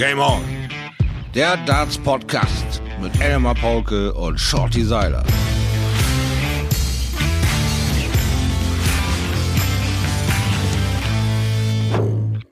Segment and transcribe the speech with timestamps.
[0.00, 0.40] Game On.
[1.34, 5.22] Der Darts Podcast mit Elmar Paulke und Shorty Seiler.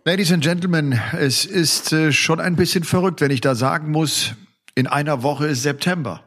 [0.04, 4.34] Ladies and Gentlemen, es ist äh, schon ein bisschen verrückt, wenn ich da sagen muss,
[4.74, 6.20] in einer Woche ist September.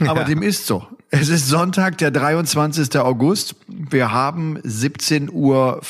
[0.00, 0.26] Aber ja.
[0.26, 0.86] dem ist so.
[1.08, 2.98] Es ist Sonntag, der 23.
[2.98, 3.56] August.
[3.66, 5.80] Wir haben 17.05 Uhr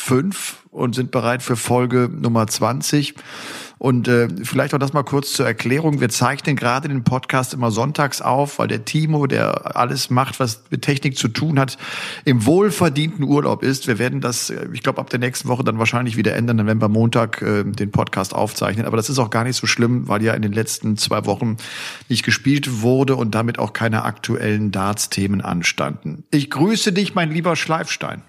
[0.70, 3.16] und sind bereit für Folge Nummer 20.
[3.80, 6.02] Und äh, vielleicht auch das mal kurz zur Erklärung.
[6.02, 10.64] Wir zeichnen gerade den Podcast immer sonntags auf, weil der Timo, der alles macht, was
[10.68, 11.78] mit Technik zu tun hat,
[12.26, 13.86] im wohlverdienten Urlaub ist.
[13.86, 16.66] Wir werden das, äh, ich glaube, ab der nächsten Woche dann wahrscheinlich wieder ändern, dann
[16.66, 18.84] werden wir Montag äh, den Podcast aufzeichnen.
[18.84, 21.56] Aber das ist auch gar nicht so schlimm, weil ja in den letzten zwei Wochen
[22.10, 26.24] nicht gespielt wurde und damit auch keine aktuellen Darts-Themen anstanden.
[26.30, 28.24] Ich grüße dich, mein lieber Schleifstein.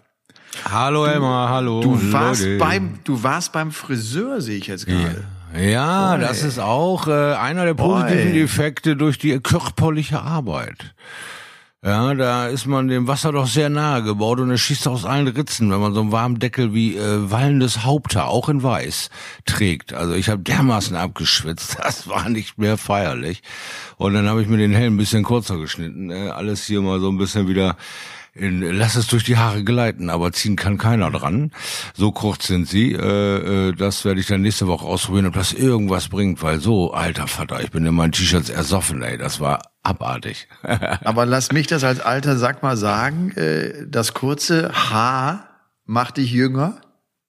[0.63, 1.81] Hallo Emma, hallo.
[1.81, 2.57] Du warst Leute.
[2.57, 5.03] beim, du warst beim Friseur, sehe ich jetzt gerade.
[5.03, 5.40] Ja.
[5.57, 6.21] Ja, Boy.
[6.21, 8.41] das ist auch äh, einer der positiven Boy.
[8.41, 10.93] Effekte durch die körperliche Arbeit.
[11.83, 15.27] Ja, da ist man dem Wasser doch sehr nahe gebaut und es schießt aus allen
[15.27, 19.09] Ritzen, wenn man so einen warmen Deckel wie äh, wallendes Haupthaar, auch in weiß,
[19.47, 19.91] trägt.
[19.91, 23.41] Also ich habe dermaßen abgeschwitzt, das war nicht mehr feierlich.
[23.97, 26.99] Und dann habe ich mir den Helm ein bisschen kurzer geschnitten, äh, alles hier mal
[26.99, 27.75] so ein bisschen wieder
[28.33, 31.51] lass es durch die Haare gleiten, aber ziehen kann keiner dran.
[31.93, 32.93] So kurz sind sie.
[32.93, 36.93] Äh, äh, das werde ich dann nächste Woche ausprobieren, ob das irgendwas bringt, weil so,
[36.93, 40.47] alter Vater, ich bin in meinen T-Shirts ersoffen, ey, das war abartig.
[41.03, 45.47] aber lass mich das als alter Sack mal sagen, äh, das kurze Haar
[45.85, 46.79] macht dich jünger.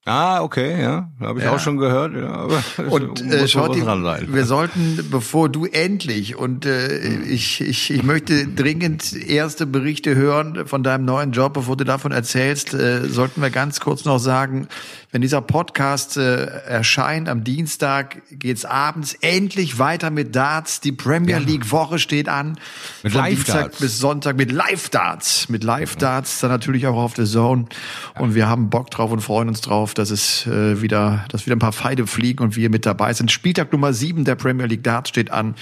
[0.04, 1.52] Ah, okay, ja, habe ich ja.
[1.52, 2.12] auch schon gehört.
[2.16, 7.30] Ja, aber und äh, schaut wir sollten, bevor du endlich und äh, hm.
[7.30, 12.10] ich, ich, ich möchte dringend erste Berichte hören von deinem neuen Job, bevor du davon
[12.10, 14.66] erzählst, äh, sollten wir ganz kurz noch sagen,
[15.12, 20.80] wenn dieser Podcast äh, erscheint am Dienstag, geht's abends endlich weiter mit Darts.
[20.80, 21.38] Die Premier.
[21.38, 22.58] League Woche steht an.
[23.02, 23.78] Mit Live Dienstag Darts.
[23.78, 25.50] bis Sonntag mit Live Darts.
[25.50, 27.66] Mit Live Darts, dann natürlich auch auf der Zone.
[28.18, 31.56] Und wir haben Bock drauf und freuen uns drauf, dass es äh, wieder, dass wieder
[31.56, 33.30] ein paar Pfeile fliegen und wir mit dabei sind.
[33.30, 35.54] Spieltag Nummer sieben der Premier League Darts steht an.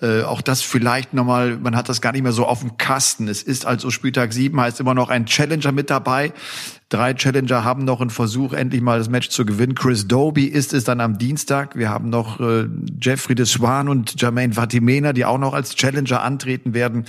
[0.00, 3.28] Äh, auch das vielleicht nochmal, man hat das gar nicht mehr so auf dem Kasten.
[3.28, 6.32] Es ist also Spieltag sieben, heißt immer noch ein Challenger mit dabei.
[6.90, 9.76] Drei Challenger haben noch einen Versuch, endlich mal das Match zu gewinnen.
[9.76, 11.76] Chris Doby ist es dann am Dienstag.
[11.76, 12.66] Wir haben noch äh,
[13.00, 17.04] Jeffrey de Swan und Jermaine Vatimena, die auch noch als Challenger antreten werden.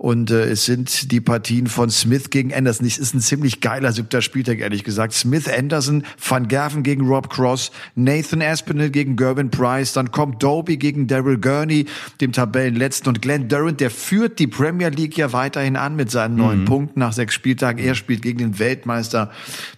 [0.00, 2.86] Und äh, es sind die Partien von Smith gegen Anderson.
[2.86, 5.12] Es ist ein ziemlich geiler siebter Spieltag, ehrlich gesagt.
[5.12, 10.78] Smith Anderson, Van Gerven gegen Rob Cross, Nathan Aspinall gegen Gervin Price, dann kommt Doby
[10.78, 11.84] gegen Daryl Gurney,
[12.22, 16.36] dem Tabellenletzten, und Glenn Durant, der führt die Premier League ja weiterhin an mit seinen
[16.36, 16.64] neun mhm.
[16.64, 17.78] Punkten nach sechs Spieltagen.
[17.78, 19.30] Er spielt gegen den Weltmeister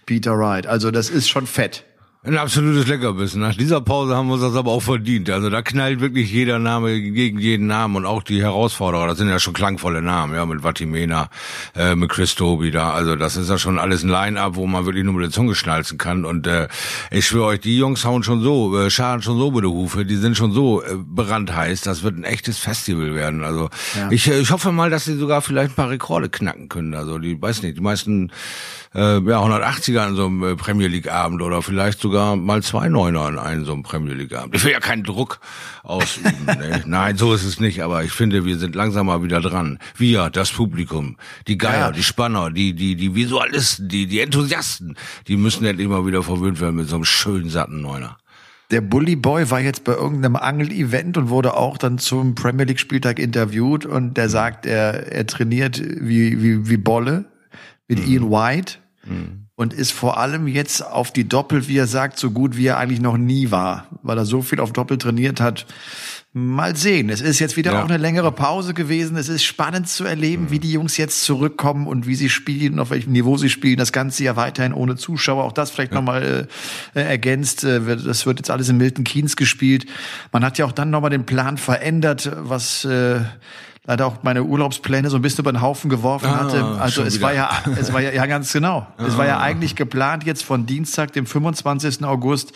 [0.05, 0.67] Peter Wright.
[0.67, 1.83] Also das ist schon fett.
[2.25, 3.41] Ein absolutes Leckerbissen.
[3.41, 5.29] Nach dieser Pause haben wir uns das aber auch verdient.
[5.29, 9.07] Also da knallt wirklich jeder Name gegen jeden Namen und auch die Herausforderer.
[9.07, 11.27] Das sind ja schon klangvolle Namen, ja, mit Vatimena,
[11.75, 12.93] äh, mit Chris Tobi da.
[12.93, 15.53] Also das ist ja schon alles ein Line-Up, wo man wirklich nur mit der Zunge
[15.53, 16.23] schnalzen kann.
[16.23, 16.69] Und äh,
[17.11, 20.05] ich schwöre euch, die Jungs hauen schon so, äh, schaden schon so mit der Hufe.
[20.05, 21.81] Die sind schon so äh, brandheiß.
[21.81, 23.43] Das wird ein echtes Festival werden.
[23.43, 24.09] Also ja.
[24.11, 26.93] ich, äh, ich hoffe mal, dass sie sogar vielleicht ein paar Rekorde knacken können.
[26.93, 28.31] Also die, weiß nicht, die meisten
[28.95, 32.89] äh, ja, 180er an so einem äh, Premier League Abend oder vielleicht sogar mal zwei
[32.89, 34.55] Neuner an einem so einem Premier League Abend.
[34.55, 35.39] Ich will ja keinen Druck
[35.83, 36.31] ausüben.
[36.45, 36.83] ne?
[36.85, 39.79] Nein, so ist es nicht, aber ich finde, wir sind langsam mal wieder dran.
[39.97, 41.17] Wir, das Publikum,
[41.47, 41.91] die Geier, ja.
[41.91, 44.95] die Spanner, die, die, die Visualisten, die, die Enthusiasten,
[45.27, 48.17] die müssen endlich mal wieder verwöhnt werden mit so einem schönen satten Neuner.
[48.71, 52.79] Der Bully Boy war jetzt bei irgendeinem Angel-Event und wurde auch dann zum Premier League
[52.79, 57.25] Spieltag interviewt und der sagt, er, er trainiert wie, wie, wie Bolle
[57.87, 58.11] mit mhm.
[58.11, 59.47] Ian White Mhm.
[59.55, 62.77] Und ist vor allem jetzt auf die Doppel, wie er sagt, so gut wie er
[62.77, 65.67] eigentlich noch nie war, weil er so viel auf Doppel trainiert hat.
[66.35, 67.09] Mal sehen.
[67.09, 67.83] Es ist jetzt wieder ja.
[67.83, 69.17] auch eine längere Pause gewesen.
[69.17, 70.49] Es ist spannend zu erleben, mhm.
[70.49, 73.77] wie die Jungs jetzt zurückkommen und wie sie spielen, auf welchem Niveau sie spielen.
[73.77, 75.43] Das Ganze ja weiterhin ohne Zuschauer.
[75.43, 75.99] Auch das vielleicht ja.
[75.99, 76.47] nochmal
[76.95, 77.63] äh, ergänzt.
[77.63, 79.85] Äh, das wird jetzt alles in Milton Keynes gespielt.
[80.31, 83.21] Man hat ja auch dann nochmal den Plan verändert, was äh,
[83.85, 86.63] leider auch meine Urlaubspläne so ein bisschen über den Haufen geworfen ah, hatte.
[86.79, 87.27] Also es wieder.
[87.27, 88.87] war ja, es war ja, ja ganz genau.
[88.97, 89.05] Ah.
[89.05, 92.05] Es war ja eigentlich geplant jetzt von Dienstag, dem 25.
[92.05, 92.53] August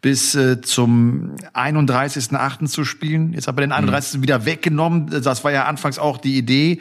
[0.00, 2.66] bis äh, zum 31.8.
[2.66, 3.34] zu spielen.
[3.34, 4.18] Jetzt aber den 31.
[4.18, 4.22] Mhm.
[4.22, 5.22] wieder weggenommen.
[5.22, 6.78] Das war ja anfangs auch die Idee.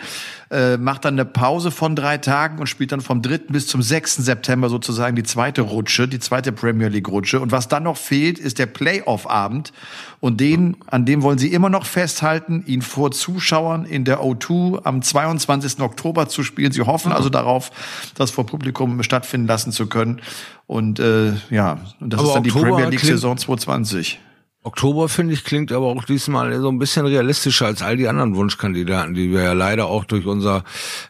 [0.50, 3.40] Äh, macht dann eine Pause von drei Tagen und spielt dann vom 3.
[3.50, 4.16] bis zum 6.
[4.18, 7.42] September sozusagen die zweite Rutsche, die zweite Premier League Rutsche.
[7.42, 9.74] Und was dann noch fehlt, ist der Playoff-Abend.
[10.22, 14.84] Und den, an dem wollen sie immer noch festhalten, ihn vor Zuschauern in der O2
[14.84, 15.80] am 22.
[15.80, 16.72] Oktober zu spielen.
[16.74, 17.72] Sie hoffen also darauf,
[18.16, 20.22] das vor Publikum stattfinden lassen zu können.
[20.68, 24.20] Und äh, ja, und das Aber ist dann Oktober die Premier League Saison 2020.
[24.62, 28.36] Oktober, finde ich, klingt aber auch diesmal so ein bisschen realistischer als all die anderen
[28.36, 30.66] Wunschkandidaten, die wir ja leider auch durch unser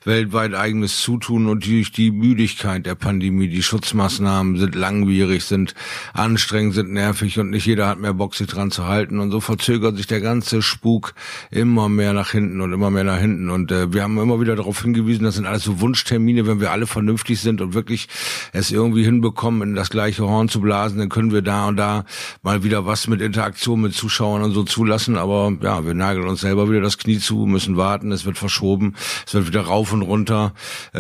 [0.06, 5.74] weltweit eigenes Zutun und durch die Müdigkeit der Pandemie, die Schutzmaßnahmen sind langwierig, sind
[6.14, 9.20] anstrengend, sind nervig und nicht jeder hat mehr Bock, sich dran zu halten.
[9.20, 11.16] Und so verzögert sich der ganze Spuk
[11.50, 13.50] immer mehr nach hinten und immer mehr nach hinten.
[13.50, 16.70] Und äh, wir haben immer wieder darauf hingewiesen, das sind alles so Wunschtermine, wenn wir
[16.70, 18.10] alle vernünftig sind und wirklich
[18.54, 22.06] es irgendwie hinbekommen, in das gleiche Horn zu blasen, dann können wir da und da
[22.44, 26.28] mal wieder was mit Inter Interaktion mit Zuschauern und so zulassen, aber ja, wir nageln
[26.28, 28.94] uns selber wieder das Knie zu, müssen warten, es wird verschoben,
[29.26, 30.54] es wird wieder rauf und runter,
[30.94, 31.00] äh,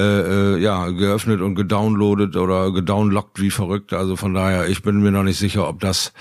[0.55, 3.93] äh, ja, geöffnet und gedownloadet oder gedownlockt wie verrückt.
[3.93, 6.11] Also von daher, ich bin mir noch nicht sicher, ob das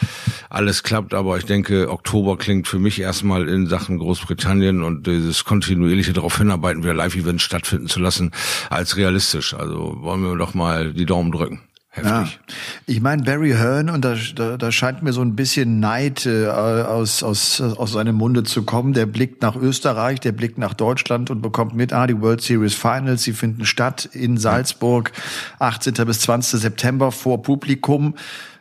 [0.50, 5.46] alles klappt, aber ich denke, Oktober klingt für mich erstmal in Sachen Großbritannien und dieses
[5.46, 8.32] kontinuierliche darauf hinarbeiten, wieder Live-Events stattfinden zu lassen,
[8.68, 9.54] als realistisch.
[9.54, 11.62] Also wollen wir doch mal die Daumen drücken.
[11.98, 12.40] Heftig.
[12.48, 12.54] Ja.
[12.86, 16.46] Ich meine, Barry Hearn, und da, da, da scheint mir so ein bisschen Neid äh,
[16.46, 18.92] aus, aus, aus seinem Munde zu kommen.
[18.92, 22.74] Der blickt nach Österreich, der blickt nach Deutschland und bekommt mit, ah, die World Series
[22.74, 25.12] Finals, sie finden statt in Salzburg,
[25.58, 25.94] 18.
[26.06, 26.60] bis 20.
[26.60, 28.14] September vor Publikum.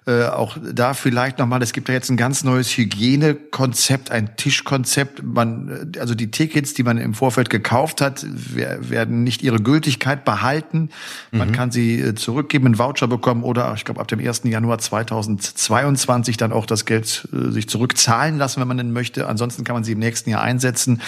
[0.08, 5.22] Äh, auch da vielleicht nochmal, es gibt ja jetzt ein ganz neues Hygienekonzept, ein Tischkonzept.
[5.22, 10.24] Man, äh, also die Tickets, die man im Vorfeld gekauft hat, werden nicht ihre Gültigkeit
[10.24, 10.92] behalten.
[11.32, 11.52] Man mhm.
[11.52, 14.44] kann sie äh, zurückgeben, einen Voucher bekommen oder ich glaube ab dem 1.
[14.46, 19.28] Januar 2022 dann auch das Geld äh, sich zurückzahlen lassen, wenn man denn möchte.
[19.28, 21.02] Ansonsten kann man sie im nächsten Jahr einsetzen,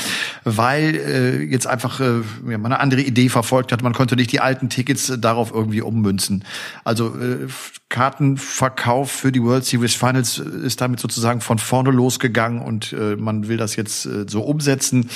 [0.43, 3.81] weil äh, jetzt einfach äh, man eine andere Idee verfolgt hat.
[3.81, 6.43] Man konnte nicht die alten Tickets darauf irgendwie ummünzen.
[6.83, 7.47] Also äh,
[7.87, 13.47] Kartenverkauf für die World Series Finals ist damit sozusagen von vorne losgegangen und äh, man
[13.47, 15.09] will das jetzt äh, so umsetzen.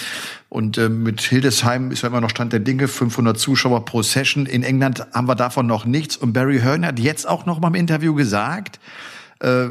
[0.50, 4.46] Und äh, mit Hildesheim ist ja immer noch Stand der Dinge, 500 Zuschauer pro Session.
[4.46, 6.16] In England haben wir davon noch nichts.
[6.16, 8.80] Und Barry Hearn hat jetzt auch noch mal im Interview gesagt,
[9.40, 9.66] äh,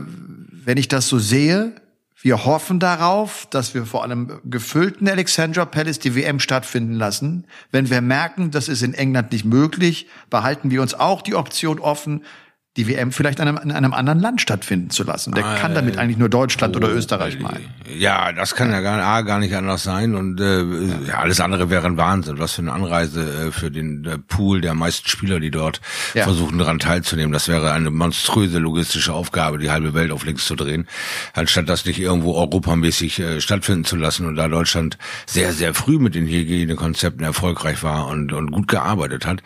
[0.64, 1.74] wenn ich das so sehe,
[2.22, 7.46] wir hoffen darauf, dass wir vor einem gefüllten Alexandra Palace die WM stattfinden lassen.
[7.72, 11.80] Wenn wir merken, das ist in England nicht möglich, behalten wir uns auch die Option
[11.80, 12.22] offen,
[12.78, 15.32] die WM vielleicht in einem, in einem anderen Land stattfinden zu lassen.
[15.34, 17.66] Der äh, kann damit eigentlich nur Deutschland oh, oder Österreich meinen.
[17.98, 20.62] Ja, das kann ja gar, A, gar nicht anders sein und äh,
[21.06, 22.38] ja, alles andere wäre ein Wahnsinn.
[22.38, 25.82] Was für eine Anreise äh, für den äh, Pool der meisten Spieler, die dort
[26.14, 26.24] ja.
[26.24, 27.30] versuchen daran teilzunehmen.
[27.30, 30.88] Das wäre eine monströse logistische Aufgabe, die halbe Welt auf links zu drehen,
[31.34, 34.24] anstatt das nicht irgendwo europamäßig äh, stattfinden zu lassen.
[34.24, 34.96] Und da Deutschland
[35.26, 39.42] sehr, sehr früh mit den Hygienekonzepten erfolgreich war und, und gut gearbeitet hat,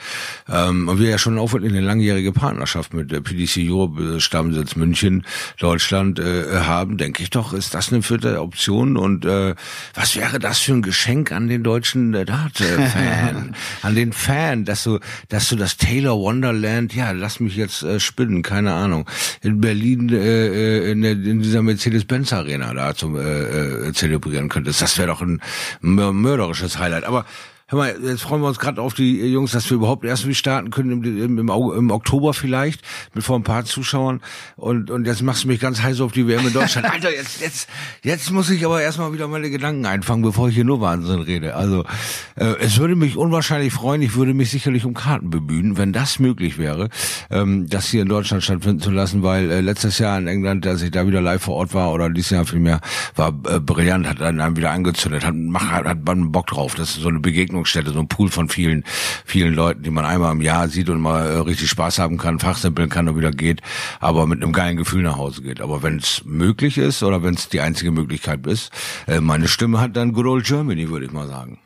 [0.48, 4.76] ähm, und wir ja schon auch in eine langjährige Partnerschaft mit der PDC Europe Stammsitz
[4.76, 5.24] München,
[5.58, 9.54] Deutschland äh, haben, denke ich doch, ist das eine vierte Option und äh,
[9.94, 14.84] was wäre das für ein Geschenk an den deutschen äh, Dart-Fan, an den Fan, dass
[14.84, 14.98] du,
[15.28, 19.08] dass du das Taylor Wonderland, ja, lass mich jetzt äh, spinnen, keine Ahnung,
[19.40, 24.48] in Berlin äh, äh in, der, in dieser Mercedes-Benz Arena da zum äh, äh, zelebrieren
[24.48, 24.82] könntest.
[24.82, 25.40] Das wäre doch ein
[25.80, 27.04] mörderisches Highlight.
[27.04, 27.24] Aber
[27.68, 30.36] Hör mal, jetzt freuen wir uns gerade auf die Jungs, dass wir überhaupt erst wie
[30.36, 32.80] starten können im, im, im, Oktober vielleicht
[33.12, 34.20] mit vor ein paar Zuschauern
[34.54, 36.88] und und jetzt machst du mich ganz heiß auf die WM in Deutschland.
[36.92, 37.68] Alter, jetzt jetzt
[38.04, 41.56] jetzt muss ich aber erstmal wieder meine Gedanken einfangen, bevor ich hier nur Wahnsinn rede.
[41.56, 41.82] Also
[42.36, 44.00] äh, es würde mich unwahrscheinlich freuen.
[44.00, 46.88] Ich würde mich sicherlich um Karten bemühen, wenn das möglich wäre,
[47.30, 50.82] ähm, das hier in Deutschland stattfinden zu lassen, weil äh, letztes Jahr in England, als
[50.82, 52.80] ich da wieder live vor Ort war oder dieses Jahr vielmehr,
[53.16, 56.76] war äh, brillant, hat dann wieder angezündet, hat, hat, hat man Bock drauf.
[56.76, 58.84] Das ist so eine Begegnung Begegnungsstätte, so ein Pool von vielen,
[59.24, 62.38] vielen Leuten, die man einmal im Jahr sieht und mal äh, richtig Spaß haben kann,
[62.38, 63.62] fachsimpeln kann und wieder geht,
[64.00, 65.60] aber mit einem geilen Gefühl nach Hause geht.
[65.60, 68.70] Aber wenn es möglich ist oder wenn es die einzige Möglichkeit ist,
[69.06, 71.58] äh, meine Stimme hat dann Good Old Germany, würde ich mal sagen.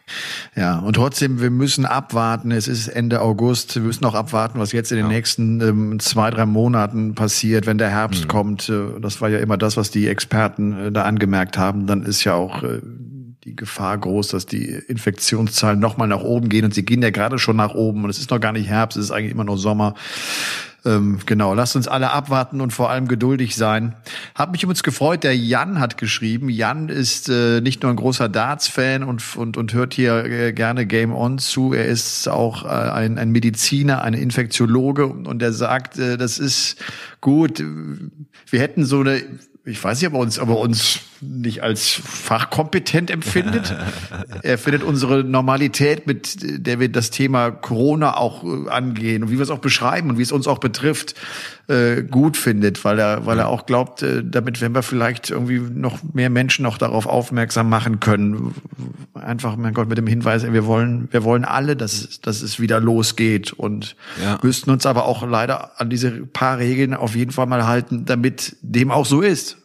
[0.56, 2.50] Ja, und trotzdem, wir müssen abwarten.
[2.50, 3.76] Es ist Ende August.
[3.76, 5.12] Wir müssen auch abwarten, was jetzt in den ja.
[5.12, 8.28] nächsten ähm, zwei, drei Monaten passiert, wenn der Herbst mhm.
[8.28, 8.68] kommt.
[8.68, 11.86] Äh, das war ja immer das, was die Experten äh, da angemerkt haben.
[11.86, 12.80] Dann ist ja auch äh,
[13.44, 16.64] die Gefahr groß, dass die Infektionszahlen nochmal nach oben gehen.
[16.64, 18.04] Und sie gehen ja gerade schon nach oben.
[18.04, 19.94] Und es ist noch gar nicht Herbst, es ist eigentlich immer noch Sommer.
[20.84, 23.94] Ähm, genau, lasst uns alle abwarten und vor allem geduldig sein.
[24.34, 26.48] Hab mich übrigens gefreut, der Jan hat geschrieben.
[26.48, 30.86] Jan ist äh, nicht nur ein großer Darts-Fan und, und, und hört hier äh, gerne
[30.86, 31.74] Game On zu.
[31.74, 36.76] Er ist auch äh, ein, ein Mediziner, ein Infektiologe und er sagt, äh, das ist
[37.20, 37.62] gut.
[38.50, 39.22] Wir hätten so eine
[39.64, 43.74] ich weiß nicht, ob uns, ob er uns nicht als fachkompetent empfindet.
[44.42, 49.36] er findet unsere Normalität, mit der wir das Thema Corona auch äh, angehen und wie
[49.36, 51.14] wir es auch beschreiben und wie es uns auch betrifft,
[51.68, 55.60] äh, gut findet, weil er, weil er auch glaubt, äh, damit werden wir vielleicht irgendwie
[55.60, 58.54] noch mehr Menschen auch darauf aufmerksam machen können.
[59.14, 62.58] Einfach, mein Gott, mit dem Hinweis, wir wollen, wir wollen alle, dass es, dass es
[62.58, 64.38] wieder losgeht und ja.
[64.42, 68.56] müssten uns aber auch leider an diese paar Regeln auf jeden Fall mal halten, damit
[68.62, 69.58] dem auch so ist.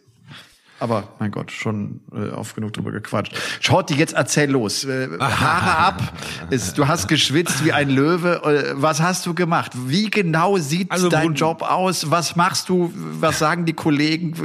[0.86, 3.34] Aber mein Gott, schon äh, oft genug drüber gequatscht.
[3.60, 4.84] Schaut die jetzt erzähl los.
[4.86, 6.14] Äh, Haare ab.
[6.52, 8.44] Ist, du hast geschwitzt wie ein Löwe.
[8.44, 9.72] Äh, Was hast du gemacht?
[9.74, 12.12] Wie genau sieht Also, dein Job aus?
[12.12, 12.94] Was machst du?
[12.96, 14.36] Was sagen die Kollegen?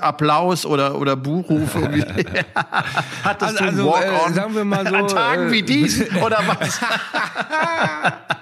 [0.00, 1.80] Applaus oder oder Buchrufe?
[1.92, 2.02] Wie-
[3.24, 5.62] Hattest Also- du ein also, Walk-on äh, sagen wir mal so, an Tagen äh, wie
[5.62, 6.80] diesen oder was?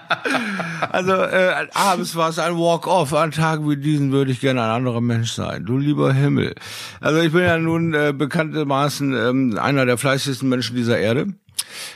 [0.92, 3.12] Also äh, abends war es ein Walk-off.
[3.12, 5.64] An Tagen wie diesen würde ich gerne ein anderer Mensch sein.
[5.64, 6.54] Du lieber Himmel.
[7.00, 11.28] Also ich bin ja nun äh, bekanntermaßen ähm, einer der fleißigsten Menschen dieser Erde.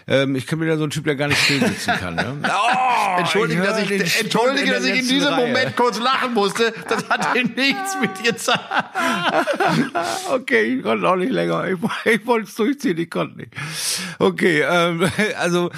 [0.07, 2.15] Ähm, ich bin ja so ein Typ, der gar nicht still sitzen kann.
[2.15, 2.37] Ne?
[3.13, 5.47] Oh, Entschuldige, dass ich, den Stund entschuldige, dass ich in diesem Reihe.
[5.49, 6.73] Moment kurz lachen musste.
[6.89, 8.53] Das hatte nichts mit dir zu
[10.31, 11.67] Okay, ich konnte auch nicht länger.
[11.67, 13.53] Ich, ich wollte es durchziehen, ich konnte nicht.
[14.19, 15.71] Okay, ähm, also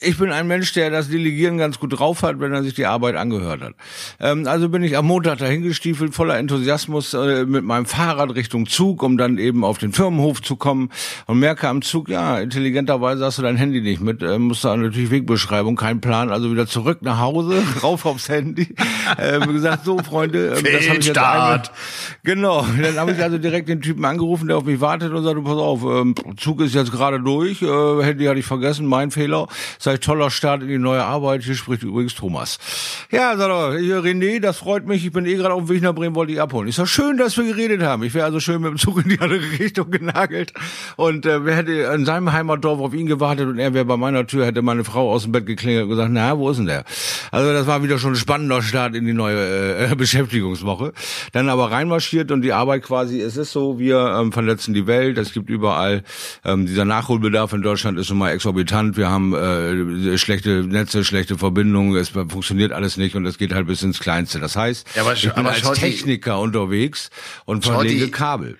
[0.00, 2.86] ich bin ein Mensch, der das Delegieren ganz gut drauf hat, wenn er sich die
[2.86, 3.74] Arbeit angehört hat.
[4.18, 8.66] Ähm, also bin ich am Montag dahin gestiefelt, voller Enthusiasmus äh, mit meinem Fahrrad Richtung
[8.66, 10.90] Zug, um dann eben auf den Firmenhof zu kommen
[11.26, 14.74] und merke am Zug, ja, intelligenterweise hast du dein Handy nicht mit, äh, musst du
[14.74, 18.74] natürlich Wegbeschreibung, kein Plan, also wieder zurück nach Hause, rauf aufs Handy.
[19.18, 21.62] Äh, wie gesagt, so Freunde, ähm, das habe ich jetzt einmal,
[22.24, 25.42] Genau, dann habe ich also direkt den Typen angerufen, der auf mich wartet und sagte,
[25.42, 29.46] pass auf, ähm, Zug ist jetzt gerade durch, äh, Handy hatte ich vergessen, mein Fehler.
[29.78, 32.58] Sei toller Start in die neue Arbeit, hier spricht übrigens Thomas.
[33.10, 35.82] Ja, sagt er, hier René, das freut mich, ich bin eh gerade auf dem Weg
[35.82, 36.68] nach Bremen, wollte ich abholen.
[36.68, 38.02] Ich sag, schön, dass wir geredet haben.
[38.02, 40.52] Ich wäre also schön mit dem Zug in die andere Richtung genagelt
[40.96, 44.26] und äh, wer hätte in seinem Heimatdorf auf ihn gewartet und er wäre bei meiner
[44.26, 46.84] Tür, hätte meine Frau aus dem Bett geklingelt und gesagt, na, wo ist denn der?
[47.30, 50.92] Also das war wieder schon ein spannender Start in die neue äh, Beschäftigungswoche.
[51.32, 55.18] Dann aber reinmarschiert und die Arbeit quasi, es ist so, wir ähm, verletzen die Welt,
[55.18, 56.02] es gibt überall,
[56.44, 59.49] ähm, dieser Nachholbedarf in Deutschland ist schon mal exorbitant, wir haben äh,
[60.18, 64.38] schlechte Netze, schlechte Verbindungen, es funktioniert alles nicht und es geht halt bis ins Kleinste.
[64.40, 67.10] Das heißt, Ja, aber ich bin als schau die- Techniker unterwegs
[67.44, 68.58] und verlege die- Kabel.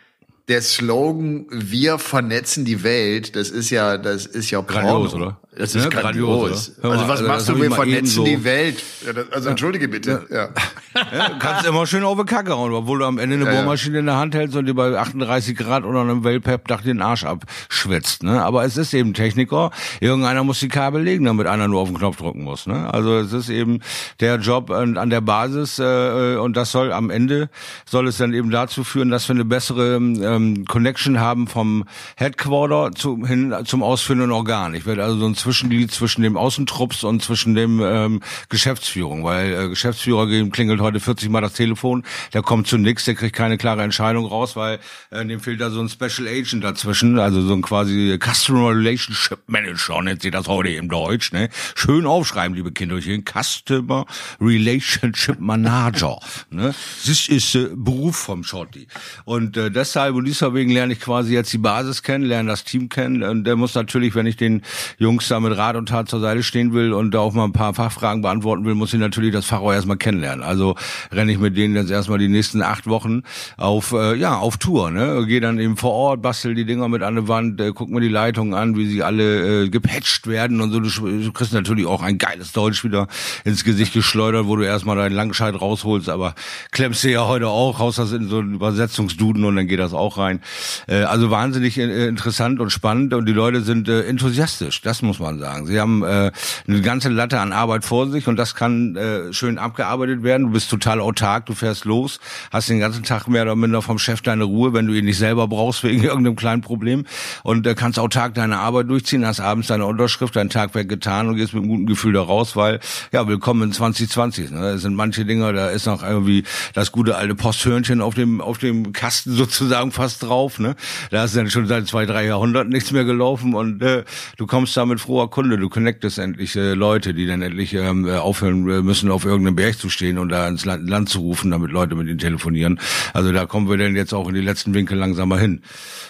[0.48, 5.26] Der Slogan "Wir vernetzen die Welt", das ist ja, das ist ja Grandios, Porno.
[5.26, 5.40] oder?
[5.60, 5.90] Das ist Ne?
[5.90, 6.72] grandios.
[6.78, 6.82] Oder?
[6.82, 7.60] Hör Also mal, was also machst du?
[7.60, 8.82] Wir mal vernetzen so- die Welt.
[9.06, 10.26] Ja, das, also entschuldige bitte.
[10.30, 10.48] Ja.
[10.94, 13.44] Ja, kannst immer schön auf die Kacke hauen, obwohl du am Ende eine.
[13.46, 17.24] Bohrmaschine in der Hand hältst und dir bei 38 Grad unter einem Wellpep-Dach den Arsch
[17.24, 18.22] abschwitzt.
[18.22, 18.42] Ne?
[18.42, 19.70] Aber es ist eben Techniker.
[20.00, 22.66] Irgendeiner muss die Kabel legen, damit einer nur auf den Knopf drücken muss.
[22.66, 22.92] Ne?
[22.92, 23.80] Also es ist eben
[24.20, 27.50] der Job an, an der Basis äh, und das soll am Ende
[27.86, 31.84] soll es dann eben dazu führen, dass wir eine bessere ähm, Connection haben vom
[32.16, 34.74] Headquarter zu, hin zum ausführenden Organ.
[34.74, 39.52] Ich werde also so ein Zwischenglied zwischen dem Außentrupps und zwischen dem ähm, Geschäftsführung, weil
[39.52, 43.58] äh, Geschäftsführer klingelt heute 40 Mal das Telefon, der kommt zu nix, der kriegt keine
[43.58, 44.78] klare Entscheidung raus, weil
[45.10, 49.40] äh, dem fehlt da so ein Special Agent dazwischen, also so ein quasi Customer Relationship
[49.48, 51.48] Manager nennt sich das heute im Deutsch, ne?
[51.74, 54.06] Schön aufschreiben, liebe Kinderchen, Customer
[54.40, 56.72] Relationship Manager, ne?
[57.04, 58.86] Das ist äh, Beruf vom Shorty.
[59.24, 62.88] Und äh, deshalb und deswegen lerne ich quasi jetzt die Basis kennen, lerne das Team
[62.88, 64.62] kennen und der muss natürlich, wenn ich den
[64.98, 67.52] Jungs da mit Rat und Tat zur Seite stehen will und da auch mal ein
[67.52, 70.44] paar Fachfragen beantworten will, muss ich natürlich das Fachrohr erstmal kennenlernen.
[70.44, 70.76] Also
[71.12, 73.22] renne ich mit denen jetzt erstmal die nächsten acht Wochen
[73.56, 75.24] auf äh, ja auf Tour, ne?
[75.26, 78.00] Gehe dann eben vor Ort, bastel die Dinger mit an der Wand, äh, guck mir
[78.00, 80.80] die Leitungen an, wie sie alle äh, gepatcht werden und so.
[80.80, 83.06] Du, du kriegst natürlich auch ein geiles Deutsch wieder
[83.44, 86.34] ins Gesicht geschleudert, wo du erstmal deinen Langscheid rausholst, aber
[86.70, 89.92] klemmst du ja heute auch, haust das in so einen Übersetzungsduden und dann geht das
[89.92, 90.40] auch rein.
[90.86, 95.19] Äh, also wahnsinnig äh, interessant und spannend und die Leute sind äh, enthusiastisch, das muss
[95.20, 95.66] man sagen.
[95.66, 96.30] Sie haben äh,
[96.66, 100.46] eine ganze Latte an Arbeit vor sich und das kann äh, schön abgearbeitet werden.
[100.46, 103.98] Du bist total autark, du fährst los, hast den ganzen Tag mehr oder minder vom
[103.98, 107.04] Chef deine Ruhe, wenn du ihn nicht selber brauchst wegen irgendeinem kleinen Problem
[107.42, 111.36] und äh, kannst autark deine Arbeit durchziehen, hast abends deine Unterschrift, dein Tagwerk getan und
[111.36, 112.80] gehst mit einem guten Gefühl da raus, weil
[113.12, 114.50] ja, willkommen in 2020.
[114.50, 114.70] Ne?
[114.70, 118.58] Es sind manche Dinge, da ist noch irgendwie das gute alte Posthörnchen auf dem auf
[118.58, 120.58] dem Kasten sozusagen fast drauf.
[120.58, 120.76] Ne?
[121.10, 124.04] Da ist dann schon seit zwei, drei Jahrhunderten nichts mehr gelaufen und äh,
[124.36, 128.06] du kommst da mit froher Kunde, du connectest endlich äh, Leute, die dann endlich ähm,
[128.06, 131.18] äh, aufhören äh, müssen, auf irgendeinem Berg zu stehen und da ins Land, Land zu
[131.18, 132.78] rufen, damit Leute mit ihnen telefonieren.
[133.12, 135.62] Also da kommen wir denn jetzt auch in die letzten Winkel langsam mal hin.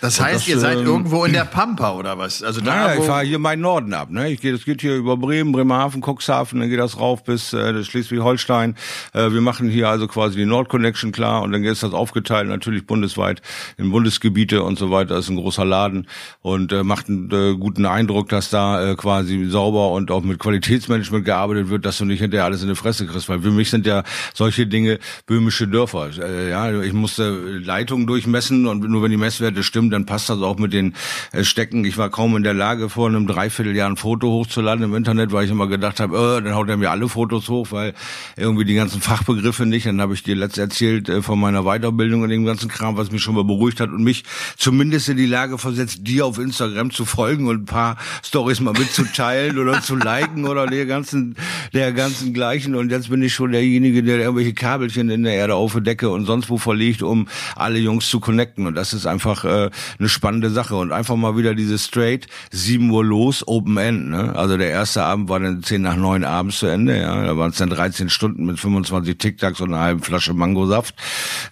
[0.03, 2.43] Das heißt, ihr seid ähm, irgendwo in der Pampa oder was?
[2.43, 4.11] Also da, Naja, ich fahre hier meinen Norden ab.
[4.11, 4.29] Ne?
[4.29, 7.83] Ich gehe, das geht hier über Bremen, Bremerhaven, Cuxhaven, dann geht das rauf bis äh,
[7.83, 8.77] Schleswig-Holstein.
[9.15, 12.87] Äh, wir machen hier also quasi die Nord-Connection klar und dann ist das aufgeteilt natürlich
[12.87, 13.41] bundesweit
[13.79, 15.15] in Bundesgebiete und so weiter.
[15.15, 16.07] Das ist ein großer Laden
[16.43, 20.39] und äh, macht einen äh, guten Eindruck, dass da äh, quasi sauber und auch mit
[20.39, 23.29] Qualitätsmanagement gearbeitet wird, dass du nicht hinterher alles in die Fresse kriegst.
[23.29, 24.03] Weil für mich sind ja
[24.35, 26.11] solche Dinge böhmische Dörfer.
[26.19, 30.41] Äh, ja, ich musste Leitungen durchmessen und nur wenn die Messwerte stimmen, dann passt das
[30.41, 30.95] auch mit den
[31.33, 31.85] äh, Stecken.
[31.85, 35.45] Ich war kaum in der Lage, vor einem Dreivierteljahr ein Foto hochzuladen im Internet, weil
[35.45, 37.95] ich immer gedacht habe, äh, dann haut er mir alle Fotos hoch, weil
[38.37, 39.87] irgendwie die ganzen Fachbegriffe nicht.
[39.87, 43.11] Dann habe ich dir letzt erzählt äh, von meiner Weiterbildung und dem ganzen Kram, was
[43.11, 44.25] mich schon mal beruhigt hat und mich
[44.57, 48.75] zumindest in die Lage versetzt, dir auf Instagram zu folgen und ein paar Stories mal
[48.81, 51.37] mitzuteilen oder zu liken oder der ganzen,
[51.75, 52.75] der ganzen gleichen.
[52.75, 56.09] Und jetzt bin ich schon derjenige, der irgendwelche Kabelchen in der Erde auf der Decke
[56.11, 58.67] und sonst wo verlegt, um alle Jungs zu connecten.
[58.67, 60.77] Und das ist einfach äh, eine spannende Sache.
[60.77, 64.09] Und einfach mal wieder diese straight, 7 Uhr los, Open End.
[64.09, 64.35] Ne?
[64.35, 66.99] Also der erste Abend war dann 10 nach 9 abends zu Ende.
[66.99, 70.95] Ja, Da waren es dann 13 Stunden mit 25 Tic-Tacs und einer halben Flasche Mangosaft.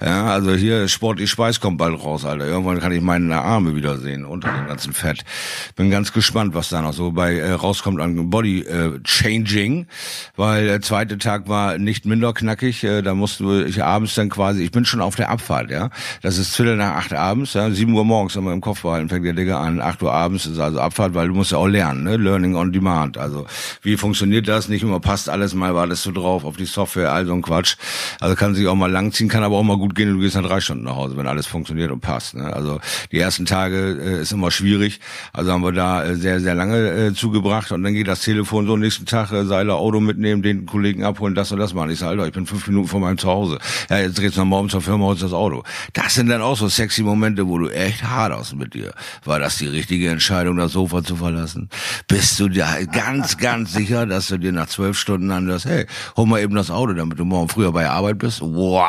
[0.00, 2.47] Ja, also hier sportlich Schweiß kommt bald raus, Alter.
[2.47, 5.25] Irgendwann kann ich meine Arme wiedersehen unter dem ganzen Fett.
[5.76, 9.88] Bin ganz gespannt, was da noch so bei äh, rauskommt an Body äh, Changing,
[10.37, 12.84] weil der zweite Tag war nicht minder knackig.
[12.84, 15.90] Äh, da musste ich abends dann quasi, ich bin schon auf der Abfahrt, ja.
[16.22, 19.26] Das ist Viertel nach acht abends, ja, sieben Uhr morgens wir im Kopf behalten, fängt
[19.26, 19.80] der Digga an.
[19.80, 22.16] Acht Uhr abends ist also Abfahrt, weil du musst ja auch lernen, ne?
[22.16, 23.18] Learning on Demand.
[23.18, 23.46] Also
[23.82, 24.68] wie funktioniert das?
[24.68, 27.42] Nicht immer passt alles mal, war das so drauf auf die Software, all so ein
[27.42, 27.75] Quatsch.
[28.20, 30.44] Also kann sich auch mal langziehen, kann aber auch mal gut gehen du gehst dann
[30.44, 32.37] drei Stunden nach Hause, wenn alles funktioniert und passt.
[32.37, 32.44] Ne?
[32.52, 32.78] Also
[33.10, 35.00] die ersten Tage äh, ist immer schwierig.
[35.32, 38.67] Also haben wir da äh, sehr, sehr lange äh, zugebracht und dann geht das Telefon
[38.67, 41.91] so nächsten Tag äh, Seiler Auto mitnehmen, den Kollegen abholen, das und das machen.
[41.91, 43.59] Ich sage, Alter, ich bin fünf Minuten von meinem Zuhause.
[43.91, 45.62] Ja, jetzt du noch morgen zur Firma, holst das Auto.
[45.93, 48.93] Das sind dann auch so sexy Momente, wo du echt hart aus mit dir.
[49.25, 51.69] War das die richtige Entscheidung, das Sofa zu verlassen?
[52.07, 55.87] Bist du dir ganz, ganz sicher, dass du dir nach zwölf Stunden anhörst, hey,
[56.17, 58.41] hol mal eben das Auto, damit du morgen früher bei Arbeit bist?
[58.41, 58.87] Wow!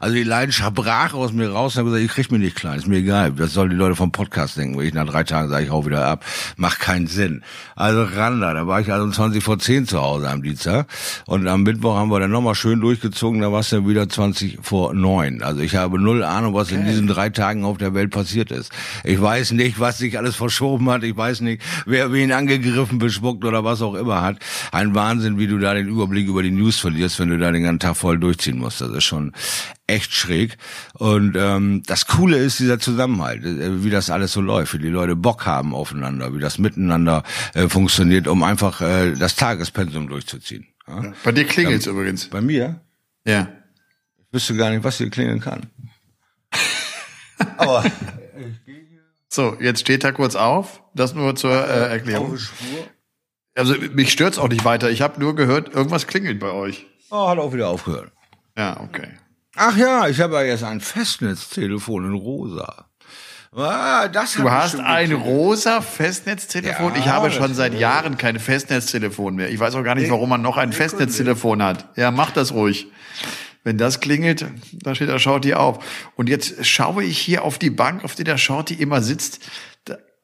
[0.00, 2.78] Also die Leidenschaft brach aus mir raus und habe gesagt, ich krieg mich nicht klein,
[2.78, 3.32] ist mir egal.
[3.32, 6.06] Das sollen die Leute vom Podcast denken, ich nach drei Tagen sage, ich hau wieder
[6.06, 6.24] ab.
[6.56, 7.06] Macht keinen.
[7.76, 10.86] Also Randa, da war ich also 20 vor 10 zu Hause am Dienstag.
[11.26, 14.58] Und am Mittwoch haben wir dann nochmal schön durchgezogen, da war es dann wieder 20
[14.62, 15.42] vor 9.
[15.42, 18.72] Also ich habe null Ahnung, was in diesen drei Tagen auf der Welt passiert ist.
[19.04, 21.02] Ich weiß nicht, was sich alles verschoben hat.
[21.02, 24.38] Ich weiß nicht, wer wen angegriffen, bespuckt oder was auch immer hat.
[24.70, 27.62] Ein Wahnsinn, wie du da den Überblick über die News verlierst, wenn du da den
[27.62, 28.80] ganzen Tag voll durchziehen musst.
[28.80, 29.32] Das ist schon
[29.86, 30.56] echt schräg.
[30.94, 34.88] Und ähm, das Coole ist dieser Zusammenhalt, äh, wie das alles so läuft, wie die
[34.88, 37.22] Leute Bock haben aufeinander, wie das miteinander
[37.54, 40.66] äh, funktioniert, um einfach äh, das Tagespensum durchzuziehen.
[40.86, 41.12] Ja?
[41.24, 42.26] Bei dir klingelt's ähm, übrigens.
[42.26, 42.80] Bei mir?
[43.26, 43.48] Ja.
[44.18, 45.70] Ich wüsste gar nicht, was hier klingeln kann.
[47.56, 47.84] Aber
[49.28, 50.82] so, jetzt steht er kurz auf.
[50.94, 52.38] Das nur zur äh, Erklärung.
[53.54, 54.90] Also mich stört's auch nicht weiter.
[54.90, 56.86] Ich habe nur gehört, irgendwas klingelt bei euch.
[57.10, 58.12] Oh, hat auch wieder aufgehört.
[58.56, 59.08] Ja, okay.
[59.56, 62.86] Ach ja, ich habe ja jetzt ein Festnetztelefon in rosa.
[63.54, 66.94] Ah, das du hast ein rosa Festnetztelefon?
[66.94, 69.50] Ja, ich habe schon seit Jahren kein Festnetztelefon mehr.
[69.50, 71.86] Ich weiß auch gar nicht, warum man noch ein Festnetztelefon hat.
[71.96, 72.86] Ja, mach das ruhig.
[73.62, 75.84] Wenn das klingelt, da steht da Shorty auf.
[76.16, 79.40] Und jetzt schaue ich hier auf die Bank, auf der der Shorty immer sitzt.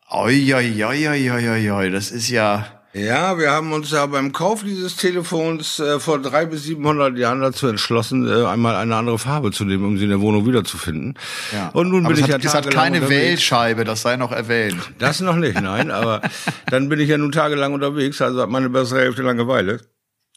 [0.09, 4.33] oi, oi, oi, oi, oi, oi, das ist ja, ja, wir haben uns ja beim
[4.33, 9.19] Kauf dieses Telefons äh, vor drei bis 700 Jahren dazu entschlossen, äh, einmal eine andere
[9.19, 11.15] Farbe zu nehmen, um sie in der Wohnung wiederzufinden.
[11.53, 11.69] Ja.
[11.69, 14.79] Und nun aber bin ich hat, ja Es hat keine Wählscheibe, das sei noch erwähnt.
[14.99, 16.21] Das noch nicht, nein, aber
[16.71, 19.81] dann bin ich ja nun tagelang unterwegs, also hat meine bessere Hälfte Langeweile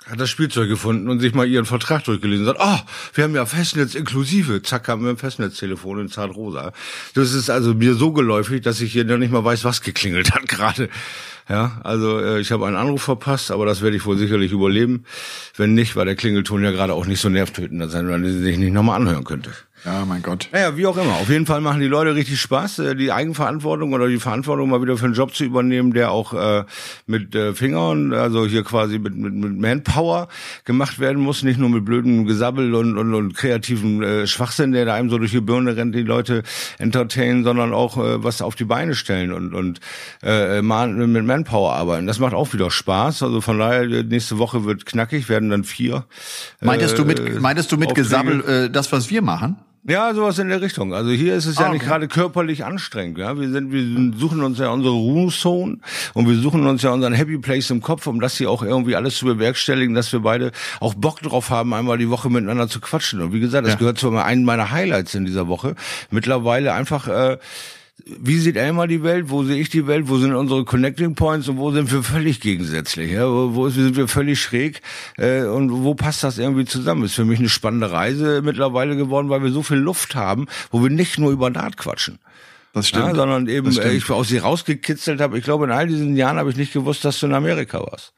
[0.10, 3.36] hat das Spielzeug gefunden und sich mal ihren Vertrag durchgelesen und sagt, oh, wir haben
[3.36, 4.62] ja Festnetz inklusive.
[4.62, 6.74] Zack, haben wir ein Festnetztelefon in Zartrosa.
[7.14, 10.32] Das ist also mir so geläufig, dass ich hier noch nicht mal weiß, was geklingelt
[10.32, 10.90] hat gerade.
[11.50, 15.06] Ja, also äh, ich habe einen Anruf verpasst, aber das werde ich wohl sicherlich überleben.
[15.56, 18.74] Wenn nicht, war der Klingelton ja gerade auch nicht so nervtötend, dass er sich nicht
[18.74, 19.52] nochmal anhören könnte.
[19.84, 20.50] Ja, mein Gott.
[20.52, 21.14] Naja, wie auch immer.
[21.16, 24.82] Auf jeden Fall machen die Leute richtig Spaß, äh, die Eigenverantwortung oder die Verantwortung mal
[24.82, 26.66] wieder für einen Job zu übernehmen, der auch äh,
[27.08, 30.28] mit äh, Fingern, also hier quasi mit, mit, mit Manpower
[30.66, 34.86] gemacht werden muss, nicht nur mit blödem Gesabbel und, und, und kreativen äh, Schwachsinn, der
[34.86, 36.44] da einem so durch die Birne rennt, die Leute
[36.78, 39.80] entertainen, sondern auch äh, was auf die Beine stellen und, und
[40.22, 42.06] äh, mal mit Manpower arbeiten.
[42.06, 43.24] Das macht auch wieder Spaß.
[43.24, 46.06] Also von daher, nächste Woche wird knackig, werden dann vier.
[46.60, 49.58] Meintest du mit, äh, meintest du mit Gesabbel äh, das, was wir machen?
[49.84, 50.94] Ja, sowas in der Richtung.
[50.94, 51.74] Also hier ist es ja okay.
[51.74, 53.18] nicht gerade körperlich anstrengend.
[53.18, 55.78] Ja, wir sind, wir suchen uns ja unsere Ruhezone
[56.14, 58.96] und wir suchen uns ja unseren Happy Place im Kopf, um das hier auch irgendwie
[58.96, 62.80] alles zu bewerkstelligen, dass wir beide auch Bock drauf haben, einmal die Woche miteinander zu
[62.80, 63.22] quatschen.
[63.22, 63.80] Und wie gesagt, das ja.
[63.80, 65.76] gehört zu einem meiner Highlights in dieser Woche.
[66.12, 67.08] Mittlerweile einfach.
[67.08, 67.38] Äh,
[68.06, 71.48] wie sieht Elmar die Welt, wo sehe ich die Welt, wo sind unsere Connecting Points
[71.48, 73.28] und wo sind wir völlig gegensätzlich, ja?
[73.30, 74.82] wo, wo sind wir völlig schräg
[75.18, 77.04] äh, und wo passt das irgendwie zusammen?
[77.04, 80.82] Ist für mich eine spannende Reise mittlerweile geworden, weil wir so viel Luft haben, wo
[80.84, 82.20] wir nicht nur über Dart quatschen.
[82.74, 83.08] Das stimmt.
[83.08, 85.38] Ja, sondern eben äh, ich aus sie rausgekitzelt habe.
[85.38, 88.14] Ich glaube, in all diesen Jahren habe ich nicht gewusst, dass du in Amerika warst.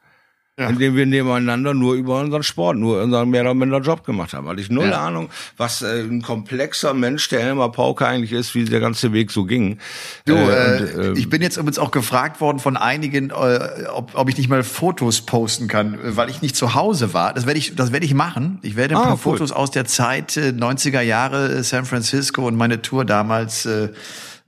[0.56, 0.68] Ja.
[0.68, 4.46] Indem wir nebeneinander nur über unseren Sport, nur unseren mehr oder minder Job gemacht haben.
[4.46, 5.04] Weil ich null ja.
[5.04, 9.32] Ahnung, was äh, ein komplexer Mensch der Elmar Pauke eigentlich ist, wie der ganze Weg
[9.32, 9.78] so ging.
[10.26, 14.12] Du, äh, und, äh, ich bin jetzt übrigens auch gefragt worden von einigen, äh, ob,
[14.14, 17.34] ob ich nicht mal Fotos posten kann, weil ich nicht zu Hause war.
[17.34, 18.60] Das werde ich, das werde ich machen.
[18.62, 19.18] Ich werde ein ah, paar cool.
[19.18, 23.68] Fotos aus der Zeit äh, 90er Jahre äh, San Francisco und meine Tour damals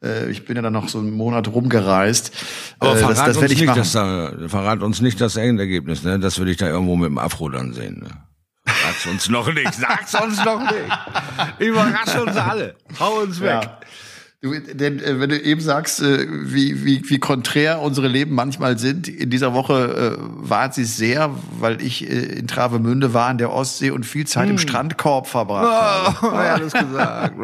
[0.03, 2.33] äh, ich bin ja dann noch so einen Monat rumgereist.
[2.79, 6.19] Aber äh, verrat, das, das uns, nicht das, äh, verrat uns nicht das Endergebnis, ne?
[6.19, 8.01] Das würde ich da irgendwo mit dem Afro dann sehen.
[8.03, 8.11] Ne?
[8.67, 11.59] Sag's uns noch nicht, sag's uns noch nicht.
[11.59, 12.75] Überrasch uns alle.
[12.99, 13.63] Hau uns weg.
[13.63, 13.81] Ja.
[14.43, 18.79] Du, denn äh, wenn du eben sagst, äh, wie, wie, wie konträr unsere Leben manchmal
[18.79, 23.39] sind, in dieser Woche äh, war sie sehr, weil ich äh, in Travemünde war an
[23.39, 24.53] der Ostsee und viel Zeit hm.
[24.53, 26.27] im Strandkorb verbracht oh, habe.
[26.27, 27.35] Oh, alles gesagt.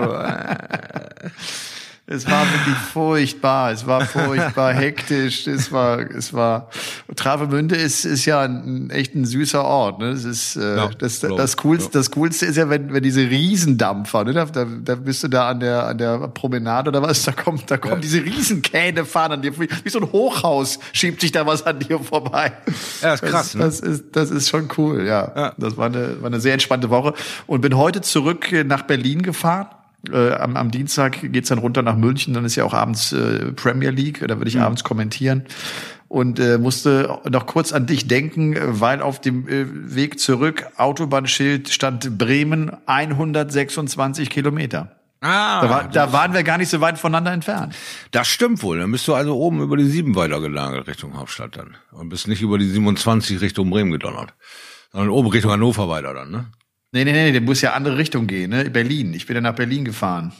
[2.05, 3.71] Es war wirklich furchtbar.
[3.71, 5.47] Es war furchtbar hektisch.
[5.47, 6.69] Es war, es war.
[7.15, 10.01] Travemünde ist ist ja ein, echt ein süßer Ort.
[10.01, 10.09] Ne?
[10.09, 11.87] Es ist äh, ja, das das coolste.
[11.87, 12.01] Ja.
[12.01, 14.25] Das coolste ist ja, wenn wenn diese Riesendampfer.
[14.25, 14.33] Ne?
[14.33, 17.23] Da, da, da bist du da an der an der Promenade oder was.
[17.23, 18.01] Da kommt da kommen ja.
[18.01, 22.01] diese Riesenkähne fahren an dir wie so ein Hochhaus schiebt sich da was an dir
[22.01, 22.53] vorbei.
[23.01, 23.53] Ja, ist krass.
[23.53, 23.61] Das, ne?
[23.61, 25.07] das ist das ist schon cool.
[25.07, 25.55] Ja, ja.
[25.57, 27.15] das war eine war eine sehr entspannte Woche
[27.47, 29.69] und bin heute zurück nach Berlin gefahren
[30.11, 33.53] äh, am, am Dienstag geht's dann runter nach München, dann ist ja auch abends äh,
[33.53, 34.63] Premier League, da würde ich mhm.
[34.63, 35.45] abends kommentieren
[36.13, 41.71] und äh, musste noch kurz an dich denken, weil auf dem äh, Weg zurück Autobahnschild
[41.71, 44.95] stand Bremen 126 Kilometer.
[45.23, 47.75] Ah, da, war, da waren wir gar nicht so weit voneinander entfernt.
[48.11, 48.81] Das stimmt wohl.
[48.81, 51.77] Dann bist du also oben über die 7 weitergelagert Richtung Hauptstadt dann.
[51.93, 54.35] Und bist nicht über die 27 Richtung Bremen gedonnert.
[54.91, 56.47] Sondern oben Richtung Hannover weiter dann, ne?
[56.95, 58.69] Nee, nee, nee, der muss ja andere Richtung gehen, ne?
[58.69, 59.15] Berlin.
[59.15, 60.33] Ich bin ja nach Berlin gefahren.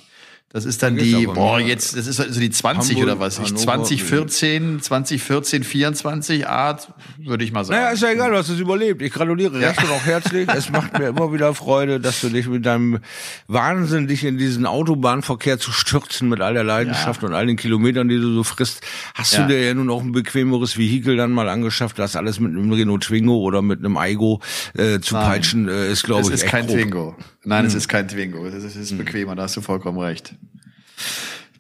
[0.53, 3.39] Das ist dann die, boah, jetzt, das ist also die 20 Hamburg, oder was?
[3.39, 7.81] Ich, 2014, 2014, 24 Art, würde ich mal sagen.
[7.81, 9.01] Naja, ist ja egal, du hast es überlebt.
[9.01, 9.69] Ich gratuliere ja.
[9.69, 10.47] recht und auch herzlich.
[10.55, 12.99] es macht mir immer wieder Freude, dass du dich mit deinem
[13.47, 17.29] Wahnsinn, dich in diesen Autobahnverkehr zu stürzen mit all der Leidenschaft ja.
[17.29, 18.83] und all den Kilometern, die du so frisst.
[19.15, 19.47] Hast ja.
[19.47, 22.71] du dir ja nun auch ein bequemeres Vehikel dann mal angeschafft, das alles mit einem
[22.71, 24.43] Renault Twingo oder mit einem Aigo
[24.75, 25.27] äh, zu Nein.
[25.29, 26.29] peitschen, äh, ist glaube ich.
[26.29, 26.77] Es ist kein grob.
[26.77, 27.17] Twingo.
[27.45, 27.67] Nein, hm.
[27.67, 28.47] es ist kein Twingo.
[28.47, 28.99] Es ist, ist hm.
[28.99, 30.35] bequemer, da hast du vollkommen recht.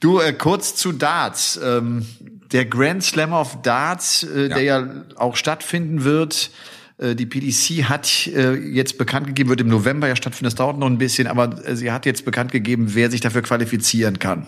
[0.00, 1.60] Du, äh, kurz zu Darts.
[1.62, 2.06] Ähm,
[2.52, 4.48] der Grand Slam of Darts, äh, ja.
[4.48, 6.50] der ja auch stattfinden wird,
[6.98, 10.78] äh, die PDC hat äh, jetzt bekannt gegeben, wird im November ja stattfinden, das dauert
[10.78, 14.46] noch ein bisschen, aber äh, sie hat jetzt bekannt gegeben, wer sich dafür qualifizieren kann.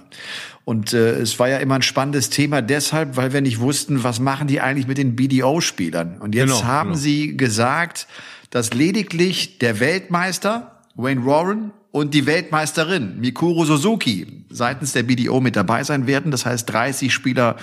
[0.64, 4.20] Und äh, es war ja immer ein spannendes Thema deshalb, weil wir nicht wussten, was
[4.20, 6.18] machen die eigentlich mit den BDO-Spielern.
[6.18, 7.00] Und jetzt genau, haben genau.
[7.00, 8.06] sie gesagt,
[8.50, 15.56] dass lediglich der Weltmeister Wayne Warren und die Weltmeisterin Mikuru Suzuki seitens der BDO mit
[15.56, 16.30] dabei sein werden.
[16.30, 17.56] Das heißt, 30 Spieler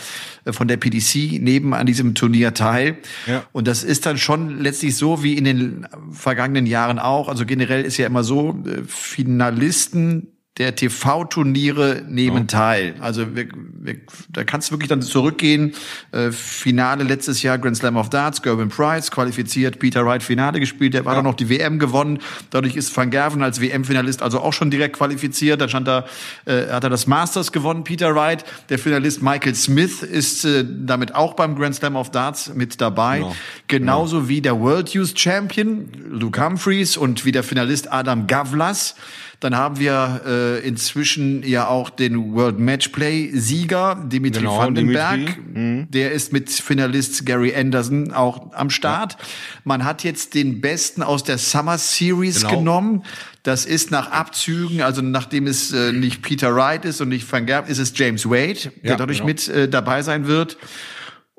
[0.45, 2.97] äh, von der PDC nehmen an diesem Turnier teil.
[3.27, 3.43] Ja.
[3.51, 7.29] Und das ist dann schon letztlich so wie in den vergangenen Jahren auch.
[7.29, 12.47] Also generell ist ja immer so, äh, Finalisten der TV-Turniere nehmen oh.
[12.47, 12.95] teil.
[12.99, 13.47] Also wir,
[13.79, 13.95] wir,
[14.29, 15.73] da kannst du wirklich dann zurückgehen.
[16.11, 20.93] Äh, Finale letztes Jahr Grand Slam of Darts, Gerben Price qualifiziert, Peter Wright Finale gespielt,
[20.93, 21.19] der war ja.
[21.19, 22.19] dann noch die WM gewonnen.
[22.49, 25.61] Dadurch ist Van Gerven als WM-Finalist also auch schon direkt qualifiziert.
[25.61, 26.05] Dann stand da,
[26.43, 28.43] äh, hat er das Masters gewonnen, Peter Wright.
[28.67, 33.19] Der Finalist Michael Smith ist äh, damit auch beim Grand Slam of Darts mit dabei.
[33.19, 33.35] Genau.
[33.67, 34.29] Genauso genau.
[34.29, 38.95] wie der World Youth Champion Luke Humphreys und wie der Finalist Adam Gavlas.
[39.41, 45.19] Dann haben wir äh, inzwischen ja auch den World Matchplay Sieger Dimitri genau, Vandenberg.
[45.51, 45.87] Mhm.
[45.89, 49.13] Der ist mit Finalist Gary Anderson auch am Start.
[49.13, 49.19] Ja.
[49.63, 52.59] Man hat jetzt den Besten aus der Summer Series genau.
[52.59, 53.03] genommen.
[53.41, 57.47] Das ist nach Abzügen, also nachdem es äh, nicht Peter Wright ist und nicht Van
[57.47, 59.27] Gerb, ist es James Wade, der ja, dadurch genau.
[59.27, 60.57] mit äh, dabei sein wird.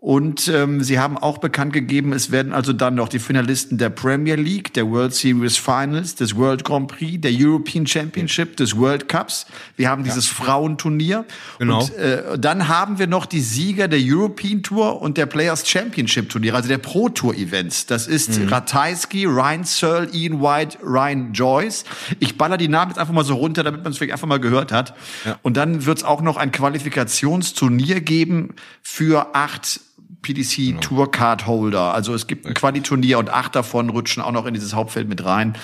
[0.02, 3.88] Und ähm, sie haben auch bekannt gegeben, es werden also dann noch die Finalisten der
[3.88, 9.08] Premier League, der World Series Finals, des World Grand Prix, der European Championship, des World
[9.08, 9.46] Cups.
[9.76, 10.44] Wir haben dieses ja.
[10.44, 11.24] Frauenturnier.
[11.60, 11.84] Genau.
[11.84, 16.30] Und äh, dann haben wir noch die Sieger der European Tour und der Players Championship
[16.30, 17.86] Turnier, also der Pro Tour Events.
[17.86, 18.48] Das ist mhm.
[18.48, 21.84] Ratajski, Ryan Searle, Ian White, Ryan Joyce.
[22.18, 24.40] Ich baller die Namen jetzt einfach mal so runter, damit man es vielleicht einfach mal
[24.40, 24.96] gehört hat.
[25.24, 25.38] Ja.
[25.42, 29.78] Und dann wird es auch noch ein Qualifikationsturnier geben für acht
[30.22, 30.80] PDC genau.
[30.80, 31.92] Tour Card Holder.
[31.92, 35.24] Also es gibt ein Quali-Turnier und acht davon rutschen auch noch in dieses Hauptfeld mit
[35.24, 35.54] rein.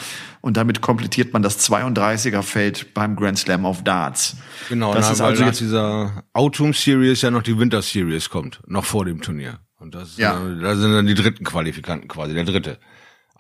[0.41, 4.37] Und damit komplettiert man das 32er Feld beim Grand Slam of Darts.
[4.69, 8.85] Genau, das ist also jetzt dieser Autumn Series ja noch die Winter Series kommt, noch
[8.85, 9.61] vor dem Turnier.
[9.79, 10.35] Und das ja.
[10.35, 12.79] Dann, da sind dann die dritten Qualifikanten quasi, der dritte.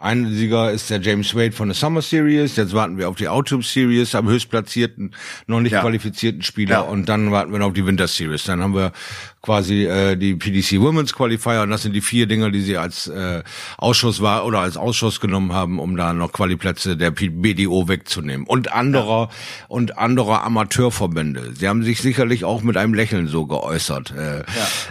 [0.00, 2.54] Ein Sieger ist der James Wade von der Summer Series.
[2.54, 5.12] Jetzt warten wir auf die Autumn Series am höchstplatzierten,
[5.48, 5.80] noch nicht ja.
[5.80, 6.76] qualifizierten Spieler.
[6.76, 6.80] Ja.
[6.82, 8.44] Und dann warten wir noch auf die Winter Series.
[8.44, 8.92] Dann haben wir
[9.42, 11.62] quasi äh, die PDC Women's Qualifier.
[11.62, 13.42] Und das sind die vier Dinger, die sie als äh,
[13.78, 18.46] Ausschuss war oder als Ausschuss genommen haben, um da noch Qualiplätze der BDO wegzunehmen.
[18.46, 19.66] Und anderer ja.
[19.68, 21.54] und anderer Amateurverbände.
[21.54, 24.12] Sie haben sich sicherlich auch mit einem Lächeln so geäußert.
[24.12, 24.44] Äh,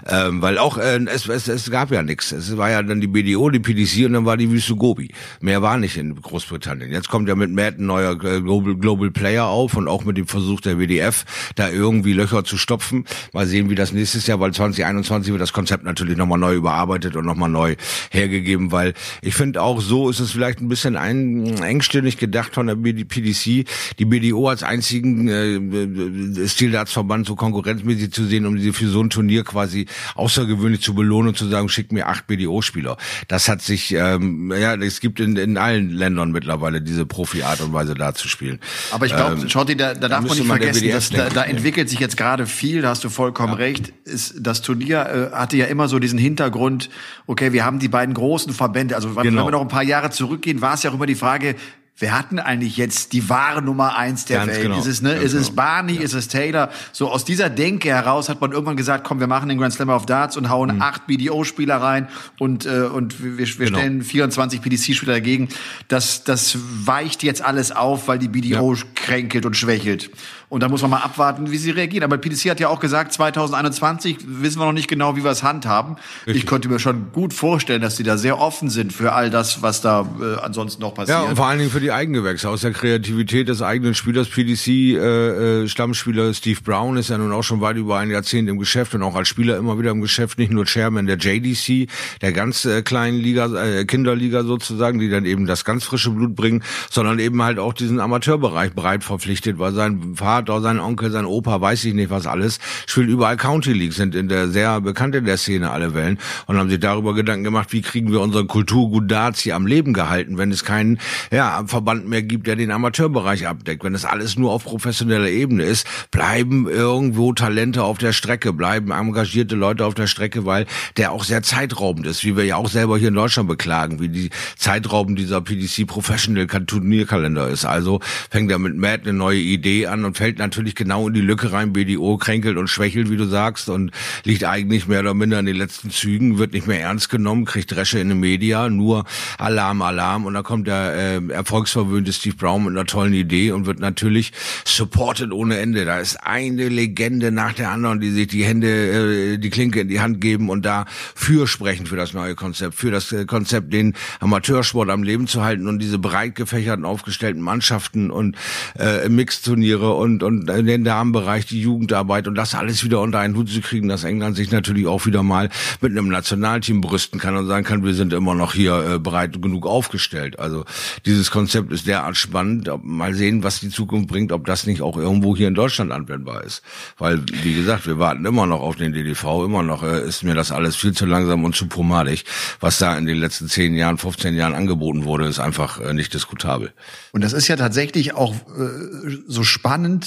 [0.08, 2.32] ähm, weil auch äh, es, es, es gab ja nichts.
[2.32, 4.88] Es war ja dann die BDO, die PDC und dann war die Wüste Gobi.
[4.88, 5.10] Gobi.
[5.42, 6.92] Mehr war nicht in Großbritannien.
[6.92, 10.18] Jetzt kommt ja mit Matt ein neuer äh, Global, Global Player auf und auch mit
[10.18, 13.06] dem Versuch der WDF, da irgendwie Löcher zu stopfen.
[13.34, 17.16] Mal sehen, wie das nächstes Jahr, weil 2021 wird das Konzept natürlich nochmal neu überarbeitet
[17.16, 17.76] und nochmal neu
[18.12, 22.68] hergegeben, weil ich finde auch so ist es vielleicht ein bisschen ein, engstirnig gedacht von
[22.68, 23.66] der PDC,
[24.00, 29.02] die BDO als einzigen äh, äh Stildartsverband so konkurrenzmäßig zu sehen, um sie für so
[29.02, 32.98] ein Turnier quasi außergewöhnlich zu belohnen und zu sagen, schick mir acht BDO-Spieler.
[33.28, 37.74] Das hat sich, ähm, ja, es gibt in, in allen Ländern mittlerweile diese Profi-Art und
[37.74, 38.60] Weise da zu spielen.
[38.92, 41.90] Aber ich glaube, ähm, Schotti, da, da darf man nicht vergessen, dass da, da entwickelt
[41.90, 43.60] sich jetzt gerade viel, da hast du vollkommen ja.
[43.60, 43.94] recht.
[44.38, 46.90] Das Turnier äh, hatte ja immer so diesen Hintergrund,
[47.26, 49.24] okay, wir haben die beiden großen Verbände, also genau.
[49.24, 51.56] wenn wir noch ein paar Jahre zurückgehen, war es ja auch immer die Frage,
[52.00, 54.62] wer hat denn eigentlich jetzt die wahre Nummer eins der Ganz Welt?
[54.64, 54.80] Genau.
[54.80, 55.56] Ist es, ne, ist es genau.
[55.56, 56.02] Barney, ja.
[56.02, 56.70] ist es Taylor?
[56.92, 59.90] So aus dieser Denke heraus hat man irgendwann gesagt, komm, wir machen den Grand Slam
[59.90, 60.82] of Darts und hauen mhm.
[60.82, 62.08] acht BDO-Spieler rein
[62.40, 63.80] und, äh, und wir, wir genau.
[63.80, 65.50] stellen 24 PDC-Spieler dagegen.
[65.88, 68.82] Das, das weicht jetzt alles auf, weil die BDO ja.
[68.96, 70.12] kränkelt und schwächelt.
[70.50, 72.06] Und da muss man mal abwarten, wie sie reagieren.
[72.06, 75.44] Aber PDC hat ja auch gesagt, 2021 wissen wir noch nicht genau, wie wir es
[75.44, 75.98] handhaben.
[76.26, 76.44] Richtig.
[76.44, 79.62] Ich konnte mir schon gut vorstellen, dass sie da sehr offen sind für all das,
[79.62, 81.20] was da äh, ansonsten noch passiert.
[81.20, 82.48] Ja, und vor allen Dingen für die Eigengewächse.
[82.48, 87.34] Aus der Kreativität des eigenen Spielers, PDC, äh, äh, Stammspieler Steve Brown ist ja nun
[87.34, 90.00] auch schon weit über ein Jahrzehnt im Geschäft und auch als Spieler immer wieder im
[90.00, 91.90] Geschäft, nicht nur Chairman der JDC,
[92.22, 96.38] der ganz äh, kleinen Liga, äh, Kinderliga sozusagen, die dann eben das ganz frische Blut
[96.38, 101.10] bringen, sondern eben halt auch diesen Amateurbereich breit verpflichtet, weil sein Vater Vater, sein Onkel,
[101.10, 104.80] sein Opa, weiß ich nicht was alles, spielen überall County League, sind in der sehr
[104.82, 108.46] bekannt der Szene alle Wellen und haben sich darüber Gedanken gemacht, wie kriegen wir unsere
[108.46, 111.00] Kulturgut Darts am Leben gehalten, wenn es keinen
[111.32, 113.84] ja, Verband mehr gibt, der den Amateurbereich abdeckt.
[113.84, 118.92] Wenn es alles nur auf professioneller Ebene ist, bleiben irgendwo Talente auf der Strecke, bleiben
[118.92, 122.70] engagierte Leute auf der Strecke, weil der auch sehr zeitraubend ist, wie wir ja auch
[122.70, 127.66] selber hier in Deutschland beklagen, wie die zeitraubend dieser PDC Professional Turnierkalender ist.
[127.66, 131.14] Also fängt er mit Matt eine neue Idee an und fällt fällt natürlich genau in
[131.14, 131.72] die Lücke rein.
[131.72, 133.92] BDO kränkelt und schwächelt, wie du sagst, und
[134.26, 137.74] liegt eigentlich mehr oder minder in den letzten Zügen, wird nicht mehr ernst genommen, kriegt
[137.74, 139.06] Dresche in den Media, nur
[139.38, 140.26] Alarm, Alarm.
[140.26, 144.34] Und da kommt der äh, erfolgsverwöhnte Steve Brown mit einer tollen Idee und wird natürlich
[144.66, 145.86] supported ohne Ende.
[145.86, 149.88] Da ist eine Legende nach der anderen, die sich die Hände, äh, die Klinke in
[149.88, 150.84] die Hand geben und da
[151.16, 155.68] für für das neue Konzept, für das äh, Konzept, den Amateursport am Leben zu halten
[155.68, 158.36] und diese breit gefächerten, aufgestellten Mannschaften und
[158.78, 163.36] äh, Mixturniere und und, und den Damenbereich die Jugendarbeit und das alles wieder unter einen
[163.36, 165.50] Hut zu kriegen, dass England sich natürlich auch wieder mal
[165.82, 169.42] mit einem Nationalteam brüsten kann und sagen kann, wir sind immer noch hier äh, bereit
[169.42, 170.40] genug aufgestellt.
[170.40, 170.66] Also
[171.06, 172.70] dieses Konzept ist derart spannend.
[172.84, 176.44] Mal sehen, was die Zukunft bringt, ob das nicht auch irgendwo hier in Deutschland anwendbar
[176.44, 176.62] ist.
[176.98, 180.36] Weil, wie gesagt, wir warten immer noch auf den DDV, immer noch äh, ist mir
[180.36, 182.26] das alles viel zu langsam und zu pomadig.
[182.60, 186.14] Was da in den letzten zehn Jahren, 15 Jahren angeboten wurde, ist einfach äh, nicht
[186.14, 186.72] diskutabel.
[187.12, 190.07] Und das ist ja tatsächlich auch äh, so spannend,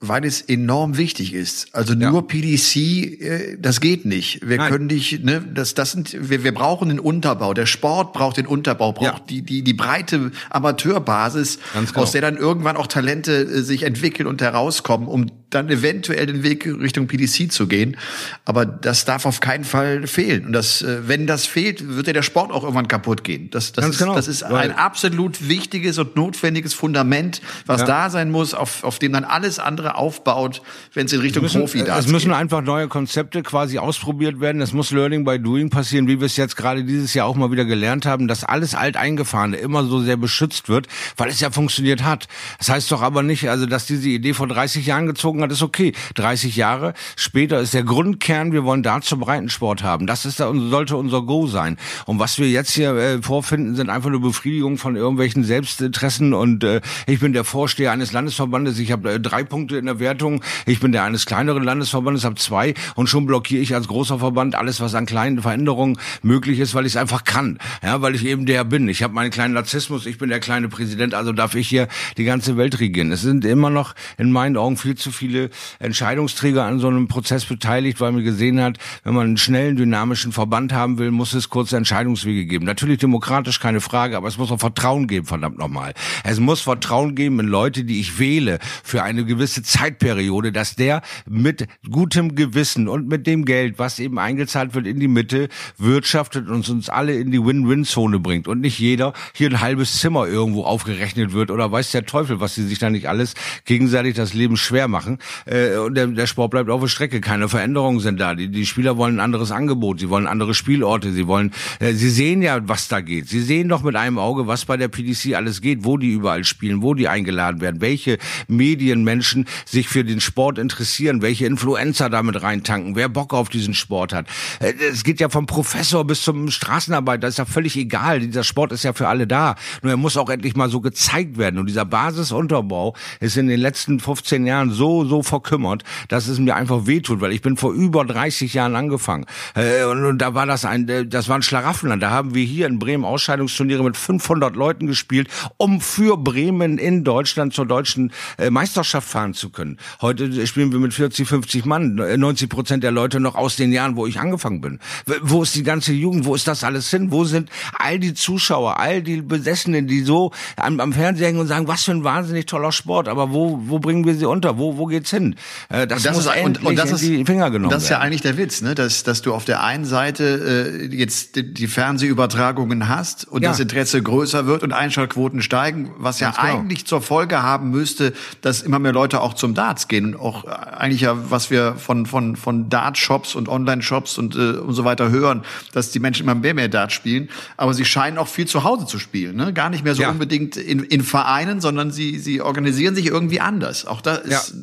[0.00, 1.74] weil es enorm wichtig ist.
[1.74, 2.20] Also nur ja.
[2.22, 4.46] PDC, äh, das geht nicht.
[4.46, 4.70] Wir Nein.
[4.70, 7.54] können nicht, ne, das, das sind, wir, wir brauchen den Unterbau.
[7.54, 9.26] Der Sport braucht den Unterbau, braucht ja.
[9.28, 12.02] die, die, die breite Amateurbasis, genau.
[12.02, 16.42] aus der dann irgendwann auch Talente äh, sich entwickeln und herauskommen, um dann eventuell den
[16.42, 17.96] Weg Richtung PDC zu gehen.
[18.44, 20.46] Aber das darf auf keinen Fall fehlen.
[20.46, 23.50] Und das, äh, wenn das fehlt, wird ja der Sport auch irgendwann kaputt gehen.
[23.50, 24.14] Das, das, ist, genau.
[24.14, 27.86] das ist ein absolut wichtiges und notwendiges Fundament, was ja.
[27.86, 31.60] da sein muss, auf, auf dem dann alles andere aufbaut, wenn es in Richtung müssen,
[31.60, 32.06] Profi da ist.
[32.06, 34.60] Es müssen einfach neue Konzepte quasi ausprobiert werden.
[34.60, 37.50] Es muss Learning by Doing passieren, wie wir es jetzt gerade dieses Jahr auch mal
[37.50, 42.02] wieder gelernt haben, dass alles alteingefahrene immer so sehr beschützt wird, weil es ja funktioniert
[42.02, 42.28] hat.
[42.58, 45.62] Das heißt doch aber nicht, also dass diese Idee vor 30 Jahren gezogen hat, ist
[45.62, 45.92] okay.
[46.14, 50.06] 30 Jahre später ist der Grundkern, wir wollen Darts zum Breitensport haben.
[50.06, 51.76] Das ist da, sollte unser Go sein.
[52.06, 56.64] Und was wir jetzt hier äh, vorfinden, sind einfach nur Befriedigung von irgendwelchen Selbstinteressen und
[56.64, 60.42] äh, ich bin der Vorsteher eines Landesverbandes, ich habe äh, drei Punkte in der Wertung,
[60.66, 64.54] ich bin der eines kleineren Landesverbandes, habe zwei und schon blockiere ich als großer Verband
[64.54, 67.58] alles, was an kleinen Veränderungen möglich ist, weil ich es einfach kann.
[67.82, 68.88] Ja, weil ich eben der bin.
[68.88, 72.24] Ich habe meinen kleinen Narzissmus, ich bin der kleine Präsident, also darf ich hier die
[72.24, 73.10] ganze Welt regieren.
[73.12, 77.44] Es sind immer noch in meinen Augen viel zu viele Entscheidungsträger an so einem Prozess
[77.44, 81.48] beteiligt, weil man gesehen hat, wenn man einen schnellen, dynamischen Verband haben will, muss es
[81.48, 82.64] kurze Entscheidungswege geben.
[82.64, 85.94] Natürlich demokratisch, keine Frage, aber es muss auch Vertrauen geben, verdammt nochmal.
[86.22, 91.02] Es muss Vertrauen geben in Leute, die ich wähle für eine gewisse Zeitperiode, dass der
[91.28, 95.48] mit gutem Gewissen und mit dem Geld, was eben eingezahlt wird in die Mitte,
[95.78, 100.26] wirtschaftet und uns alle in die Win-Win-Zone bringt und nicht jeder hier ein halbes Zimmer
[100.26, 104.34] irgendwo aufgerechnet wird oder weiß der Teufel, was sie sich da nicht alles gegenseitig das
[104.34, 105.18] Leben schwer machen.
[105.46, 107.20] Äh, und der, der Sport bleibt auf der Strecke.
[107.20, 108.34] Keine Veränderungen sind da.
[108.34, 110.00] Die, die Spieler wollen ein anderes Angebot.
[110.00, 111.12] Sie wollen andere Spielorte.
[111.12, 113.28] Sie wollen, äh, sie sehen ja, was da geht.
[113.28, 116.44] Sie sehen doch mit einem Auge, was bei der PDC alles geht, wo die überall
[116.44, 122.42] spielen, wo die eingeladen werden, welche Medienmenschen sich für den Sport interessieren, welche Influencer damit
[122.42, 124.26] reintanken, wer Bock auf diesen Sport hat.
[124.60, 127.28] Äh, es geht ja vom Professor bis zum Straßenarbeiter.
[127.28, 128.20] Ist ja völlig egal.
[128.20, 129.56] Dieser Sport ist ja für alle da.
[129.82, 131.58] Nur er muss auch endlich mal so gezeigt werden.
[131.58, 136.56] Und dieser Basisunterbau ist in den letzten 15 Jahren so, so verkümmert, dass es mir
[136.56, 139.26] einfach wehtut, weil ich bin vor über 30 Jahren angefangen.
[139.54, 142.02] Äh, und, da war das ein, äh, das war ein Schlaraffenland.
[142.02, 147.04] Da haben wir hier in Bremen Ausscheidungsturniere mit 500 Leuten gespielt, um für Bremen in
[147.04, 148.12] Deutschland zur deutschen
[148.50, 149.78] Meisterschaft fahren zu können.
[150.00, 153.96] Heute spielen wir mit 40, 50 Mann, 90 Prozent der Leute noch aus den Jahren,
[153.96, 154.78] wo ich angefangen bin.
[155.22, 156.24] Wo ist die ganze Jugend?
[156.24, 157.10] Wo ist das alles hin?
[157.10, 161.46] Wo sind all die Zuschauer, all die Besessenen, die so am, am Fernseher hängen und
[161.46, 164.58] sagen, was für ein wahnsinnig toller Sport, aber wo, wo bringen wir sie unter?
[164.58, 165.36] Wo, wo geht's hin?
[165.68, 167.98] Äh, das, das muss ist, endlich und, das in die Finger genommen Das ist ja
[167.98, 168.74] eigentlich der Witz, ne?
[168.74, 173.50] dass, dass du auf der einen Seite äh, jetzt die, die Fernsehübertragungen hast und ja.
[173.50, 176.42] das Interesse größer wird und Einschaltquoten steigen, was ja genau.
[176.42, 180.44] eigentlich zur Folge haben müsste, dass immer mehr Leute auch zum Darts gehen und auch
[180.44, 185.10] eigentlich ja, was wir von von von Dart-Shops und Online-Shops und äh, und so weiter
[185.10, 185.42] hören,
[185.72, 188.86] dass die Menschen immer mehr mehr Dart spielen, aber sie scheinen auch viel zu Hause
[188.86, 189.52] zu spielen, ne?
[189.52, 190.10] Gar nicht mehr so ja.
[190.10, 193.86] unbedingt in, in Vereinen, sondern sie sie organisieren sich irgendwie anders.
[193.86, 194.60] Auch da ist ja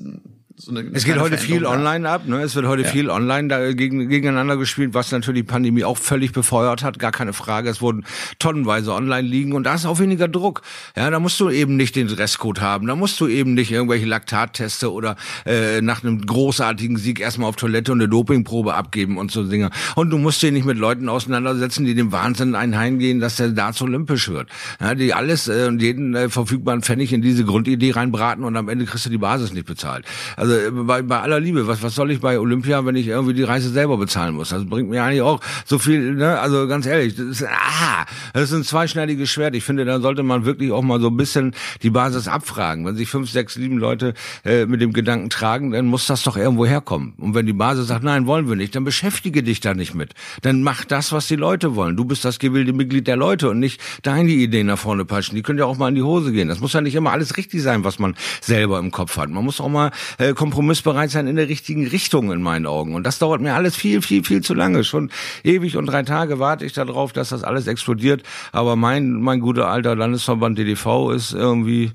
[0.61, 2.41] so eine Es geht heute viel online ab, ne?
[2.41, 2.87] Es wird heute ja.
[2.87, 7.11] viel online da gegen, gegeneinander gespielt, was natürlich die Pandemie auch völlig befeuert hat, gar
[7.11, 7.69] keine Frage.
[7.69, 8.05] Es wurden
[8.37, 10.61] tonnenweise online liegen und da ist auch weniger Druck.
[10.95, 14.05] Ja, da musst du eben nicht den Dresscode haben, da musst du eben nicht irgendwelche
[14.05, 19.31] Laktatteste oder äh, nach einem großartigen Sieg erstmal auf Toilette und eine Dopingprobe abgeben und
[19.31, 19.71] so Dinge.
[19.95, 23.81] Und du musst dich nicht mit Leuten auseinandersetzen, die dem Wahnsinn einheimgehen, dass der Darts
[23.81, 24.47] olympisch wird.
[24.79, 28.69] Ja, die alles äh, und jeden äh, verfügbaren Pfennig in diese Grundidee reinbraten und am
[28.69, 30.05] Ende kriegst du die Basis nicht bezahlt.
[30.37, 33.33] Also also bei, bei aller Liebe, was, was soll ich bei Olympia, wenn ich irgendwie
[33.33, 34.49] die Reise selber bezahlen muss?
[34.49, 36.39] Das bringt mir eigentlich auch so viel, ne?
[36.39, 39.55] Also ganz ehrlich, das ist, ah, das ist ein zweischneidiges Schwert.
[39.55, 42.85] Ich finde, da sollte man wirklich auch mal so ein bisschen die Basis abfragen.
[42.85, 44.13] Wenn sich fünf, sechs, sieben Leute
[44.45, 47.13] äh, mit dem Gedanken tragen, dann muss das doch irgendwo herkommen.
[47.17, 50.13] Und wenn die Basis sagt, nein, wollen wir nicht, dann beschäftige dich da nicht mit.
[50.41, 51.95] Dann mach das, was die Leute wollen.
[51.95, 55.35] Du bist das gewählte Mitglied der Leute und nicht deine Ideen nach vorne peitschen.
[55.35, 56.47] Die können ja auch mal in die Hose gehen.
[56.47, 59.29] Das muss ja nicht immer alles richtig sein, was man selber im Kopf hat.
[59.29, 62.95] Man muss auch mal äh, kompromissbereit sein in der richtigen Richtung in meinen Augen.
[62.95, 64.83] Und das dauert mir alles viel, viel, viel zu lange.
[64.83, 65.11] Schon
[65.43, 68.23] ewig und drei Tage warte ich darauf, dass das alles explodiert.
[68.51, 71.91] Aber mein, mein guter alter Landesverband DDV ist irgendwie,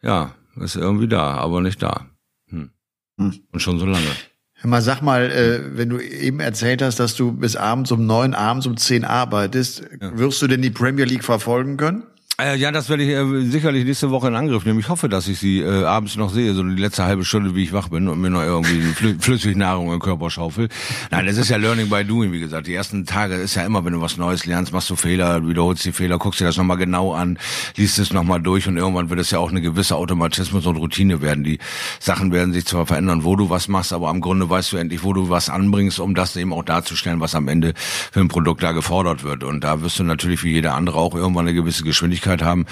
[0.00, 2.06] ja, ist irgendwie da, aber nicht da.
[2.48, 2.70] Hm.
[3.18, 3.40] Hm.
[3.52, 4.08] Und schon so lange.
[4.54, 8.06] Hör mal, sag mal, äh, wenn du eben erzählt hast, dass du bis abends um
[8.06, 10.16] neun, abends um zehn arbeitest, ja.
[10.16, 12.04] wirst du denn die Premier League verfolgen können?
[12.38, 14.78] Äh, ja, das werde ich äh, sicherlich nächste Woche in Angriff nehmen.
[14.78, 17.62] Ich hoffe, dass ich sie äh, abends noch sehe, so die letzte halbe Stunde, wie
[17.62, 20.68] ich wach bin und mir noch irgendwie Flü Flüssignahrung im Körper schaufel.
[21.10, 22.66] Nein, das ist ja Learning by Doing, wie gesagt.
[22.66, 25.86] Die ersten Tage ist ja immer, wenn du was Neues lernst, machst du Fehler, wiederholst
[25.86, 27.38] die Fehler, guckst dir das nochmal genau an,
[27.76, 31.22] liest es nochmal durch und irgendwann wird es ja auch eine gewisse Automatismus und Routine
[31.22, 31.42] werden.
[31.42, 31.58] Die
[32.00, 35.02] Sachen werden sich zwar verändern, wo du was machst, aber am Grunde weißt du endlich,
[35.04, 38.62] wo du was anbringst, um das eben auch darzustellen, was am Ende für ein Produkt
[38.62, 39.42] da gefordert wird.
[39.42, 42.66] Und da wirst du natürlich wie jeder andere auch irgendwann eine gewisse Geschwindigkeit haben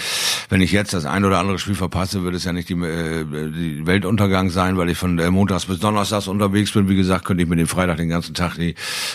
[0.48, 3.24] wenn ich jetzt das ein oder andere Spiel verpasse, wird es ja nicht die, äh,
[3.24, 6.88] die Weltuntergang sein, weil ich von äh, Montags bis Donnerstags unterwegs bin.
[6.88, 8.74] Wie gesagt, könnte ich mir den Freitag den ganzen Tag die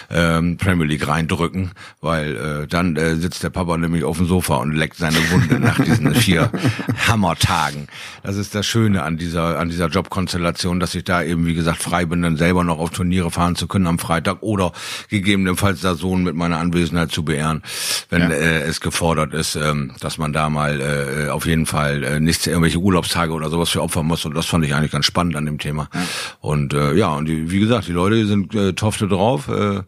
[0.10, 1.72] ähm, Premier League reindrücken,
[2.02, 5.60] weil äh, dann äh, sitzt der Papa nämlich auf dem Sofa und leckt seine Wunde
[5.60, 6.52] nach diesen vier
[7.08, 7.88] Hammertagen.
[8.24, 11.82] Das ist das Schöne an dieser an dieser Jobkonstellation, dass ich da eben wie gesagt
[11.82, 14.72] frei bin, dann selber noch auf Turniere fahren zu können am Freitag oder
[15.10, 17.64] gegebenenfalls da Sohn mit meiner Anwesenheit zu beehren,
[18.10, 18.30] wenn ja.
[18.30, 22.46] äh, es gefordert ist, ähm, dass man da mal äh, auf jeden Fall äh, nicht
[22.48, 24.26] irgendwelche Urlaubstage oder sowas für opfern muss.
[24.26, 25.90] Und das fand ich eigentlich ganz spannend an dem Thema.
[25.94, 26.02] Ja.
[26.40, 29.82] Und äh, ja, und die, wie gesagt, die Leute sind äh, tofte drauf, äh,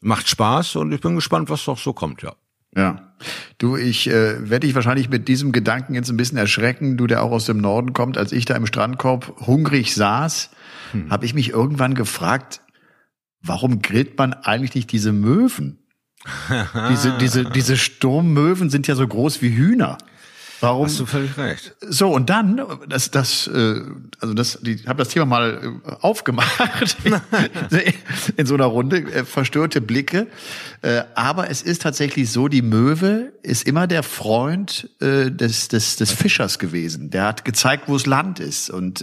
[0.00, 2.34] macht Spaß und ich bin gespannt, was doch so kommt, ja.
[2.76, 3.14] Ja.
[3.58, 7.22] Du, ich äh, werde dich wahrscheinlich mit diesem Gedanken jetzt ein bisschen erschrecken, du der
[7.22, 10.50] auch aus dem Norden kommt, als ich da im Strandkorb hungrig saß,
[10.92, 11.10] hm.
[11.10, 12.60] habe ich mich irgendwann gefragt,
[13.40, 15.83] warum grillt man eigentlich nicht diese Möwen?
[16.90, 19.98] Diese, diese, diese Sturmmöwen sind ja so groß wie Hühner.
[20.64, 20.86] Warum?
[20.86, 21.74] Hast du völlig recht.
[21.80, 23.80] So, und dann, das, das, äh,
[24.20, 26.96] also das, ich habe das Thema mal äh, aufgemacht
[28.36, 30.26] in so einer Runde, äh, verstörte Blicke.
[31.14, 36.58] Aber es ist tatsächlich so, die Möwe ist immer der Freund des, des, des Fischers
[36.58, 37.08] gewesen.
[37.08, 38.68] Der hat gezeigt, wo es Land ist.
[38.68, 39.02] Und,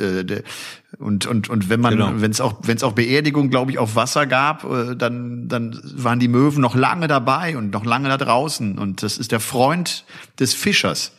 [1.00, 2.12] und, und, und wenn man, Genau.
[2.18, 4.64] wenn es auch, wenn es auch Beerdigung, glaube ich, auf Wasser gab,
[4.96, 8.78] dann, dann waren die Möwen noch lange dabei und noch lange da draußen.
[8.78, 10.06] Und das ist der Freund
[10.40, 11.14] des Fischers.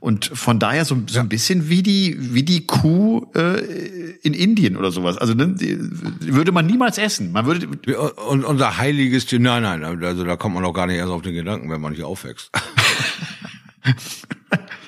[0.00, 3.60] Und von daher so, so ein bisschen wie die, wie die Kuh äh,
[4.22, 5.18] in Indien oder sowas.
[5.18, 7.32] Also ne, die, würde man niemals essen.
[7.32, 7.68] Man würde,
[8.28, 11.20] Und unser heiliges Tier, nein, nein, also da kommt man doch gar nicht erst auf
[11.20, 12.50] den Gedanken, wenn man hier aufwächst.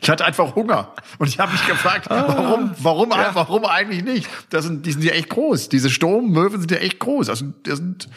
[0.01, 4.29] ich hatte einfach Hunger und ich habe mich gefragt, warum, warum, warum eigentlich nicht?
[4.49, 5.69] Das sind, die sind ja echt groß.
[5.69, 7.27] Diese Sturmmöwen sind ja echt groß.
[7.27, 8.09] Das sind, das sind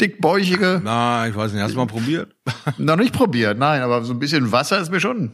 [0.00, 0.80] dickbäuchige.
[0.82, 2.34] Na, ich weiß nicht, hast du mal probiert?
[2.78, 5.32] Noch nicht probiert, nein, aber so ein bisschen Wasser ist mir schon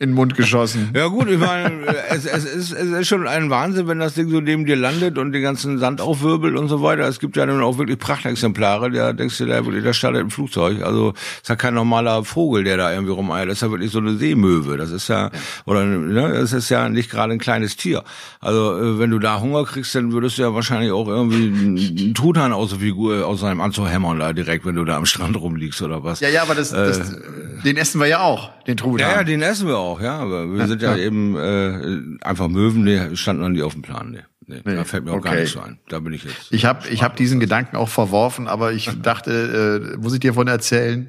[0.00, 0.90] in den Mund geschossen.
[0.94, 4.28] Ja gut, ich meine, es, es, ist, es ist schon ein Wahnsinn, wenn das Ding
[4.28, 7.02] so neben dir landet und den ganzen Sand aufwirbelt und so weiter.
[7.08, 10.82] Es gibt ja dann auch wirklich Prachtexemplare, da denkst du, der, der startet im Flugzeug.
[10.82, 13.48] Also ist ja kein normaler Vogel, der da irgendwie rumeiert.
[13.48, 14.76] Das ist ja wirklich so eine Seemöwe.
[14.76, 15.30] Das ist ja,
[15.64, 18.04] oder ne, das ist ja nicht gerade ein kleines Tier.
[18.40, 22.14] Also äh, wenn du da Hunger kriegst, dann würdest du ja wahrscheinlich auch irgendwie einen
[22.14, 25.36] Truthahn aus der Figur, aus seinem Anzug hämmern da direkt, wenn du da am Strand
[25.40, 26.20] rumliegst oder was.
[26.20, 27.16] Ja, ja, aber das, das
[27.64, 29.10] den essen wir ja auch, den Truthahn.
[29.10, 30.18] Ja, ja, den essen wir auch, ja.
[30.18, 34.10] Aber wir sind ja, eben äh, einfach Möwen, die standen noch nie auf dem Plan.
[34.12, 34.18] Nee.
[34.50, 35.40] Nee, Nee, da fällt mir auch gar okay.
[35.42, 35.78] nichts so ein.
[35.90, 36.46] Da bin ich jetzt.
[36.52, 40.32] Ich habe ich hab diesen Gedanken auch verworfen, aber ich dachte, äh, muss ich dir
[40.32, 41.08] von erzählen,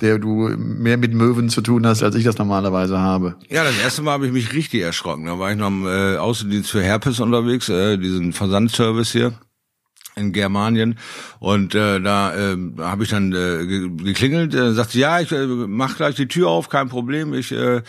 [0.00, 3.36] der du mehr mit Möwen zu tun hast, als ich das normalerweise habe.
[3.50, 5.26] Ja, das erste Mal habe ich mich richtig erschrocken.
[5.26, 9.34] Da war ich noch im äh, Außendienst für Herpes unterwegs, äh, diesen Versandservice hier
[10.16, 10.98] in Germanien
[11.38, 15.46] und äh, da äh, habe ich dann äh, ge- geklingelt, äh, sagte ja, ich äh,
[15.46, 17.82] mach gleich die Tür auf, kein Problem, ich äh,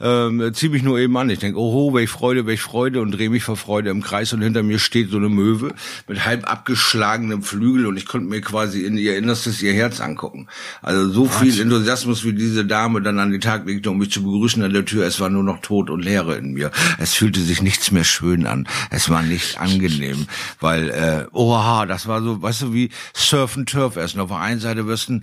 [0.00, 1.30] ähm, zieh mich nur eben an.
[1.30, 4.42] Ich denk, oho, welch Freude, welch Freude und drehe mich vor Freude im Kreis und
[4.42, 5.72] hinter mir steht so eine Möwe
[6.08, 10.48] mit halb abgeschlagenem Flügel und ich konnte mir quasi in ihr Innerstes ihr Herz angucken.
[10.82, 14.22] Also so viel Enthusiasmus, wie diese Dame dann an den Tag legte, um mich zu
[14.22, 15.06] begrüßen an der Tür.
[15.06, 16.72] Es war nur noch Tod und Leere in mir.
[16.98, 18.66] Es fühlte sich nichts mehr schön an.
[18.90, 20.26] Es war nicht angenehm,
[20.60, 24.20] weil, äh, oha, das war so, weißt du, wie Surf and Turf essen.
[24.20, 25.20] Auf der einen Seite wirst du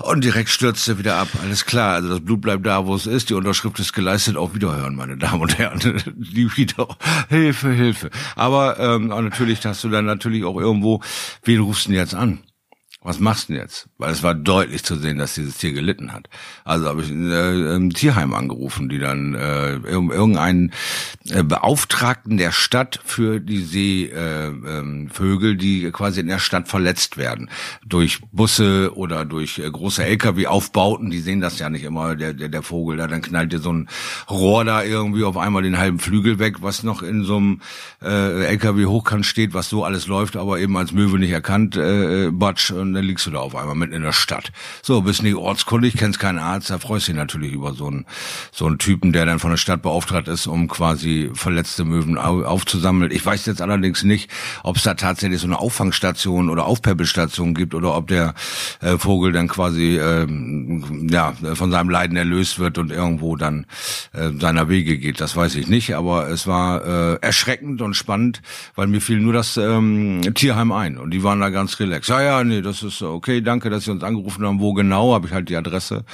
[0.00, 1.28] und direkt stürzt er wieder ab.
[1.42, 3.30] Alles klar, also das Blut bleibt da, wo es ist.
[3.30, 4.36] Die Unterschrift ist geleistet.
[4.36, 5.78] Auf Wiederhören, meine Damen und Herren.
[6.16, 6.88] Die wieder
[7.28, 8.10] Hilfe, Hilfe.
[8.34, 11.02] Aber ähm, natürlich hast du dann natürlich auch irgendwo,
[11.44, 12.40] wen rufst du denn jetzt an?
[13.02, 13.88] Was machst du denn jetzt?
[13.96, 16.28] Weil es war deutlich zu sehen, dass dieses Tier gelitten hat.
[16.64, 20.72] Also habe ich äh, im Tierheim angerufen, die dann äh, irg- irgendeinen
[21.30, 27.16] äh, Beauftragten der Stadt für die Seevögel, äh, Vögel, die quasi in der Stadt verletzt
[27.16, 27.48] werden.
[27.86, 32.50] Durch Busse oder durch äh, große Lkw-Aufbauten, die sehen das ja nicht immer, der, der,
[32.50, 33.88] der Vogel da, dann knallt dir so ein
[34.28, 37.62] Rohr da irgendwie auf einmal den halben Flügel weg, was noch in so einem
[38.02, 42.28] äh, LKW hochkant steht, was so alles läuft, aber eben als Möwe nicht erkannt, äh,
[42.30, 44.52] Batsch, und dann liegst du da auf einmal mitten in der Stadt.
[44.82, 48.06] So, bist nicht ortskundig, kennst keinen Arzt, da freust du dich natürlich über so einen,
[48.52, 52.42] so einen Typen, der dann von der Stadt beauftragt ist, um quasi verletzte Möwen au
[52.42, 53.10] aufzusammeln.
[53.10, 54.30] Ich weiß jetzt allerdings nicht,
[54.62, 58.34] ob es da tatsächlich so eine Auffangstation oder Aufpäppelstation gibt oder ob der
[58.80, 63.66] äh, Vogel dann quasi ähm, ja von seinem Leiden erlöst wird und irgendwo dann
[64.12, 65.20] äh, seiner Wege geht.
[65.20, 68.42] Das weiß ich nicht, aber es war äh, erschreckend und spannend,
[68.74, 72.08] weil mir fiel nur das ähm, Tierheim ein und die waren da ganz relaxed.
[72.08, 74.60] Ja, ja, nee, das ist okay, danke, dass Sie uns angerufen haben.
[74.60, 76.04] Wo genau, habe ich halt die Adresse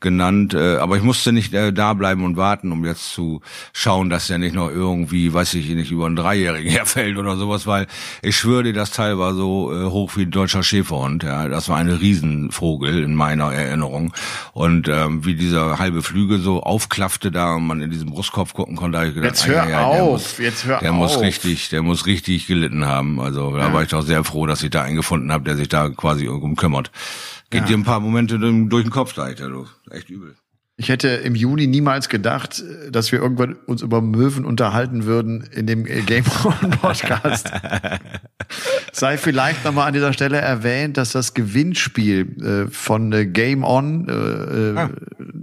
[0.00, 3.40] genannt, äh, aber ich musste nicht äh, da bleiben und warten, um jetzt zu
[3.72, 7.66] schauen, dass der nicht noch irgendwie, weiß ich nicht, über einen Dreijährigen herfällt oder sowas,
[7.66, 7.86] weil
[8.22, 11.22] ich schwöre dir, das Teil war so äh, hoch wie ein deutscher Schäferhund.
[11.22, 14.12] Ja, das war ein Riesenvogel in meiner Erinnerung
[14.52, 18.76] und ähm, wie dieser halbe Flügel so aufklaffte da und man in diesem Brustkopf gucken
[18.76, 21.22] konnte, habe ich gedacht, Jetzt hör ei, der auf, muss, jetzt hör der muss auf.
[21.22, 23.20] richtig, der muss richtig gelitten haben.
[23.20, 25.68] Also da war ich doch sehr froh, dass ich da einen gefunden habe, der sich
[25.68, 26.90] da quasi um kümmert.
[27.50, 29.66] Geht dir ein paar Momente durch den Kopf leicht, du.
[29.90, 30.34] Echt übel.
[30.80, 35.66] Ich hätte im Juni niemals gedacht, dass wir irgendwann uns über Möwen unterhalten würden in
[35.66, 37.50] dem Game On Podcast.
[38.92, 44.08] Sei vielleicht nochmal an dieser Stelle erwähnt, dass das Gewinnspiel äh, von äh, Game On,
[44.08, 44.88] äh, äh,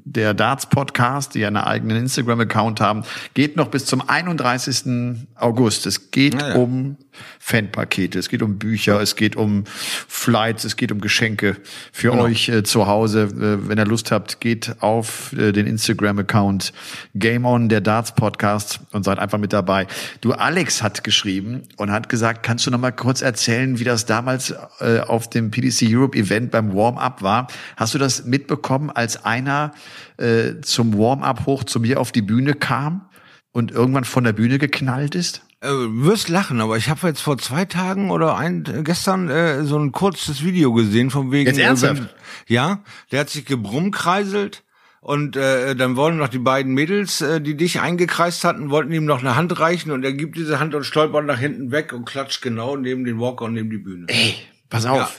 [0.05, 3.03] der Darts Podcast, die einen eigenen Instagram-Account haben,
[3.33, 5.17] geht noch bis zum 31.
[5.35, 5.85] August.
[5.85, 6.55] Es geht Ah, ja.
[6.55, 6.95] um
[7.39, 11.57] Fanpakete, es geht um Bücher, es geht um Flights, es geht um Geschenke
[11.91, 12.23] für genau.
[12.23, 13.23] euch äh, zu Hause.
[13.23, 16.73] Äh, wenn ihr Lust habt, geht auf äh, den Instagram-Account
[17.13, 19.87] Game On, der Darts Podcast und seid einfach mit dabei.
[20.21, 24.05] Du, Alex hat geschrieben und hat gesagt, kannst du noch mal kurz erzählen, wie das
[24.05, 27.47] damals äh, auf dem PDC Europe Event beim Warm-up war?
[27.77, 29.73] Hast du das mitbekommen, als einer
[30.17, 33.09] äh, zum Warm-up hoch zu mir auf die Bühne kam
[33.51, 35.41] und irgendwann von der Bühne geknallt ist?
[35.65, 39.63] Äh, wirst lachen, aber ich habe jetzt vor zwei Tagen oder ein, äh, gestern äh,
[39.63, 41.47] so ein kurzes Video gesehen von wegen.
[41.47, 42.03] Jetzt ernsthaft?
[42.03, 44.63] Äh, ja, der hat sich gebrummkreiselt
[45.01, 49.05] und äh, dann wollen noch die beiden Mädels, äh, die dich eingekreist hatten, wollten ihm
[49.05, 52.05] noch eine Hand reichen und er gibt diese Hand und stolpert nach hinten weg und
[52.05, 54.05] klatscht genau neben den Walker und neben die Bühne.
[54.07, 54.35] Ey,
[54.69, 54.97] pass auf.
[54.97, 55.09] Ja.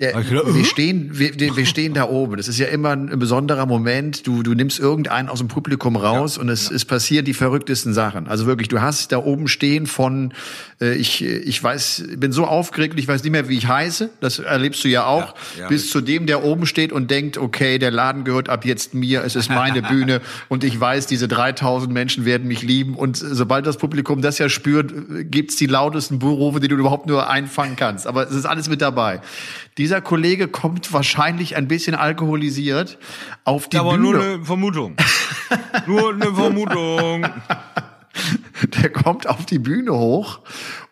[0.00, 2.38] Der, wir stehen, wir, wir stehen da oben.
[2.38, 4.26] Das ist ja immer ein besonderer Moment.
[4.26, 6.76] Du, du nimmst irgendeinen aus dem Publikum raus ja, und es, ja.
[6.76, 8.26] es passieren die verrücktesten Sachen.
[8.26, 10.32] Also wirklich, du hast da oben stehen von,
[10.80, 14.08] äh, ich, ich weiß, bin so aufgeregt, ich weiß nicht mehr, wie ich heiße.
[14.20, 15.34] Das erlebst du ja auch.
[15.58, 18.94] Ja, bis zu dem, der oben steht und denkt, okay, der Laden gehört ab jetzt
[18.94, 22.94] mir, es ist meine Bühne und ich weiß, diese 3000 Menschen werden mich lieben.
[22.94, 24.94] Und sobald das Publikum das ja spürt,
[25.30, 28.06] gibt's die lautesten Buhrufe, die du überhaupt nur einfangen kannst.
[28.06, 29.20] Aber es ist alles mit dabei.
[29.78, 32.98] Dieser Kollege kommt wahrscheinlich ein bisschen alkoholisiert
[33.44, 34.02] auf die Aber Bühne.
[34.02, 34.96] nur eine Vermutung.
[35.86, 37.26] nur eine Vermutung.
[38.82, 40.40] Der kommt auf die Bühne hoch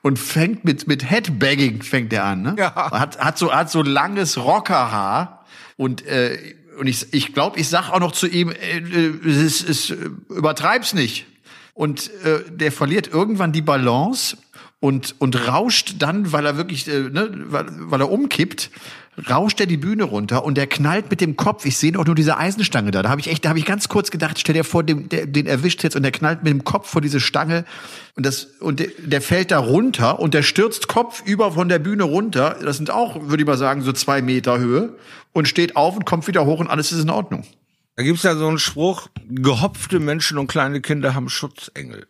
[0.02, 2.54] und fängt mit mit Headbagging fängt er an, ne?
[2.58, 2.74] Ja.
[2.92, 5.44] Hat hat so hat so langes Rockerhaar
[5.76, 6.38] und äh,
[6.78, 9.90] und ich ich glaube, ich sag auch noch zu ihm, äh, es, es
[10.30, 11.26] übertreib's nicht.
[11.74, 14.36] Und äh, der verliert irgendwann die Balance
[14.80, 18.70] und, und rauscht dann, weil er wirklich, äh, ne, weil, weil er umkippt,
[19.28, 21.64] rauscht er die Bühne runter und der knallt mit dem Kopf.
[21.64, 23.02] Ich sehe auch nur diese Eisenstange da.
[23.02, 25.46] Da habe ich echt, da habe ich ganz kurz gedacht, stell dir vor, der, den
[25.46, 27.64] erwischt jetzt und der knallt mit dem Kopf vor diese Stange
[28.14, 31.80] und das und der, der fällt da runter und der stürzt Kopf über von der
[31.80, 32.56] Bühne runter.
[32.62, 34.96] Das sind auch, würde ich mal sagen, so zwei Meter Höhe
[35.32, 37.44] und steht auf und kommt wieder hoch und alles ist in Ordnung.
[37.96, 42.06] Da gibt's ja so einen Spruch: Gehopfte Menschen und kleine Kinder haben Schutzengel.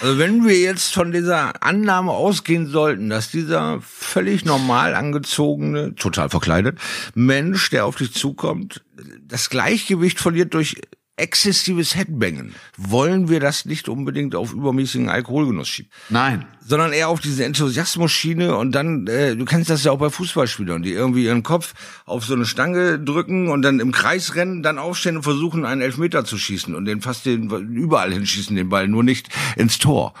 [0.00, 6.30] Also wenn wir jetzt von dieser Annahme ausgehen sollten, dass dieser völlig normal angezogene, total
[6.30, 6.78] verkleidet
[7.14, 8.84] Mensch, der auf dich zukommt,
[9.26, 10.76] das Gleichgewicht verliert durch
[11.18, 12.54] exzessives Headbangen.
[12.76, 15.90] Wollen wir das nicht unbedingt auf übermäßigen Alkoholgenuss schieben?
[16.08, 16.46] Nein.
[16.64, 20.82] Sondern eher auf diese Enthusiasmus-Schiene und dann, äh, du kennst das ja auch bei Fußballspielern,
[20.82, 24.78] die irgendwie ihren Kopf auf so eine Stange drücken und dann im Kreis rennen, dann
[24.78, 28.88] aufstehen und versuchen, einen Elfmeter zu schießen und den fast den, überall hinschießen, den Ball,
[28.88, 30.14] nur nicht ins Tor.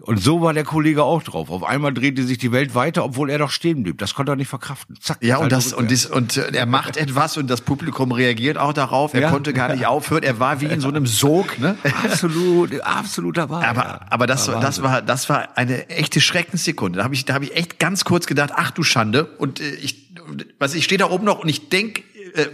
[0.00, 1.50] Und so war der Kollege auch drauf.
[1.50, 3.98] Auf einmal drehte sich die Welt weiter, obwohl er doch stehen blieb.
[3.98, 4.96] Das konnte er nicht verkraften.
[5.00, 5.18] Zack.
[5.22, 8.72] Ja, und das, und das, und äh, er macht etwas und das Publikum reagiert auch
[8.72, 9.12] darauf.
[9.14, 9.30] Er ja.
[9.30, 10.22] konnte gar nicht aufhören.
[10.22, 11.76] Er war wie in so einem Sog, ne?
[12.04, 13.66] Absolut, absolut dabei.
[13.66, 16.98] Aber, aber das, war das war, das war eine echte Schreckenssekunde.
[16.98, 19.24] Da habe ich, da habe ich echt ganz kurz gedacht, ach du Schande.
[19.38, 20.12] Und äh, ich,
[20.60, 22.46] was, ich stehe da oben noch und ich denk, äh,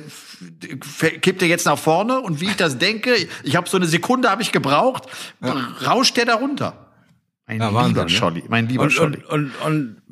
[1.20, 4.30] kippt er jetzt nach vorne und wie ich das denke, ich habe so eine Sekunde
[4.30, 5.04] habe ich gebraucht,
[5.42, 5.52] ja.
[5.86, 6.78] rauscht der da runter.
[7.46, 8.08] Mein ja, lieber Wahnsinn, ne?
[8.10, 9.22] Scholli, mein lieber und, Scholli.
[9.28, 10.02] Und, und, und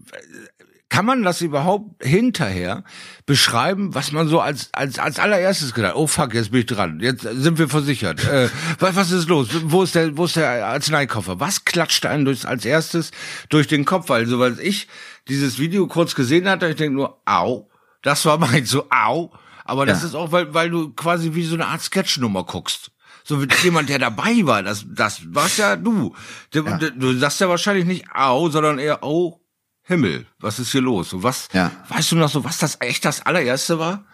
[0.93, 2.85] kann man das überhaupt hinterher
[3.24, 5.95] beschreiben, was man so als als als allererstes gedacht?
[5.97, 7.01] Oh fuck, jetzt bin ich dran.
[7.01, 8.22] Jetzt sind wir versichert.
[8.28, 9.49] äh, was, was ist los?
[9.64, 11.41] Wo ist der wo ist der Arzneikoffer?
[11.41, 13.11] Was klatscht einem durch, als erstes
[13.49, 14.11] durch den Kopf?
[14.11, 14.87] Weil so weil ich
[15.28, 17.70] dieses Video kurz gesehen hatte, ich denke nur, au,
[18.03, 19.33] das war mein so au.
[19.64, 20.09] Aber das ja.
[20.09, 22.91] ist auch, weil, weil du quasi wie so eine Art Sketchnummer guckst.
[23.33, 26.14] So jemand, der dabei war, das, das warst ja du.
[26.51, 26.76] Du, ja.
[26.76, 29.41] du sagst ja wahrscheinlich nicht au, sondern eher oh
[29.85, 31.14] Himmel, was ist hier los?
[31.14, 31.70] Und was, ja.
[31.89, 34.05] weißt du noch so, was das echt das allererste war?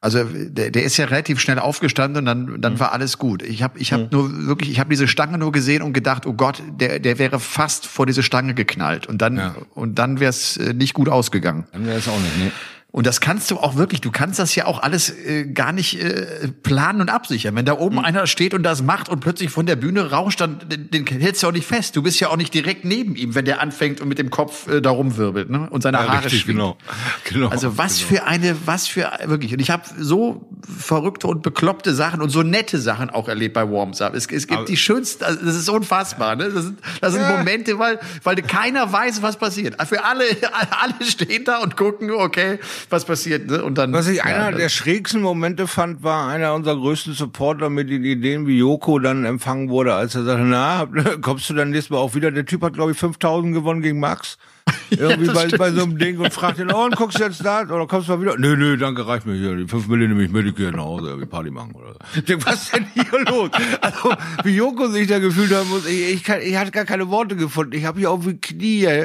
[0.00, 2.80] Also der, der ist ja relativ schnell aufgestanden und dann, dann mhm.
[2.80, 3.42] war alles gut.
[3.42, 4.08] Ich habe ich hab mhm.
[4.10, 7.38] nur wirklich, ich habe diese Stange nur gesehen und gedacht, oh Gott, der, der wäre
[7.38, 9.54] fast vor diese Stange geknallt und dann ja.
[9.74, 11.68] und dann wäre es äh, nicht gut ausgegangen.
[11.70, 12.38] Dann wäre es auch nicht.
[12.38, 12.50] Nee.
[12.94, 16.00] Und das kannst du auch wirklich, du kannst das ja auch alles äh, gar nicht
[16.00, 17.56] äh, planen und absichern.
[17.56, 18.04] Wenn da oben mhm.
[18.04, 21.42] einer steht und das macht und plötzlich von der Bühne rauscht, dann den, den hältst
[21.42, 21.96] du auch nicht fest.
[21.96, 24.68] Du bist ja auch nicht direkt neben ihm, wenn der anfängt und mit dem Kopf
[24.68, 25.68] äh, da rumwirbelt ne?
[25.70, 26.56] und seine ja, Haare richtig, schwingt.
[26.56, 26.78] Genau.
[27.24, 27.48] genau.
[27.48, 28.10] Also was genau.
[28.10, 29.52] für eine, was für wirklich.
[29.52, 33.68] Und ich habe so verrückte und bekloppte Sachen und so nette Sachen auch erlebt bei
[33.68, 34.14] Warms Up.
[34.14, 36.36] Es, es gibt Aber die schönsten, also das ist unfassbar.
[36.36, 36.48] Ne?
[36.48, 37.38] Das sind, das sind ja.
[37.38, 39.82] Momente, weil, weil keiner weiß, was passiert.
[39.84, 40.24] Für alle,
[40.80, 43.50] alle stehen da und gucken, okay, was passiert.
[43.50, 43.62] Ne?
[43.62, 47.70] Und dann, Was ich ja, einer der schrägsten Momente fand, war einer unserer größten Supporter
[47.70, 50.86] mit den Ideen, wie Joko dann empfangen wurde, als er sagte, na,
[51.20, 52.30] kommst du dann nächstes Mal auch wieder?
[52.30, 54.38] Der Typ hat, glaube ich, 5000 gewonnen gegen Max.
[54.90, 57.44] Irgendwie ja, bei, bei so einem Ding und fragt ihn, oh, und guckst du jetzt
[57.44, 58.38] da oder kommst du mal wieder?
[58.38, 59.56] Nö, nö, danke, reicht mir hier.
[59.56, 62.20] Die fünf Millionen nehme ich mit, ich gehe nach Hause, irgendwie Party machen oder so.
[62.22, 63.50] Denk, was ist denn hier los?
[63.80, 67.08] Also, wie Joko sich da gefühlt haben muss, ich, ich, kann, ich hatte gar keine
[67.10, 67.74] Worte gefunden.
[67.74, 69.04] Ich habe hier auf die Knie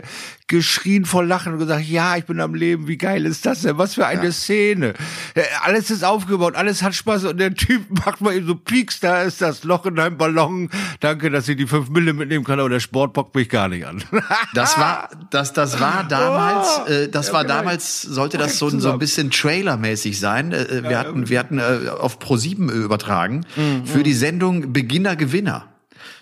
[0.49, 3.77] geschrien vor Lachen und gesagt, ja, ich bin am Leben, wie geil ist das denn?
[3.77, 4.31] Was für eine ja.
[4.31, 4.93] Szene.
[5.35, 8.99] Äh, alles ist aufgebaut, alles hat Spaß und der Typ macht mal eben so Pieks,
[8.99, 10.69] da ist das Loch in deinem Ballon.
[10.99, 13.85] Danke, dass ich die fünf Mille mitnehmen kann, aber der Sport bockt mich gar nicht
[13.85, 14.03] an.
[14.53, 18.69] das war, das, das war damals, oh, äh, das ja, war damals, sollte das so,
[18.69, 20.51] so ein bisschen trailermäßig sein.
[20.51, 23.85] Äh, äh, wir hatten, wir hatten äh, auf Pro7 übertragen mhm.
[23.85, 25.67] für die Sendung Beginner Gewinner.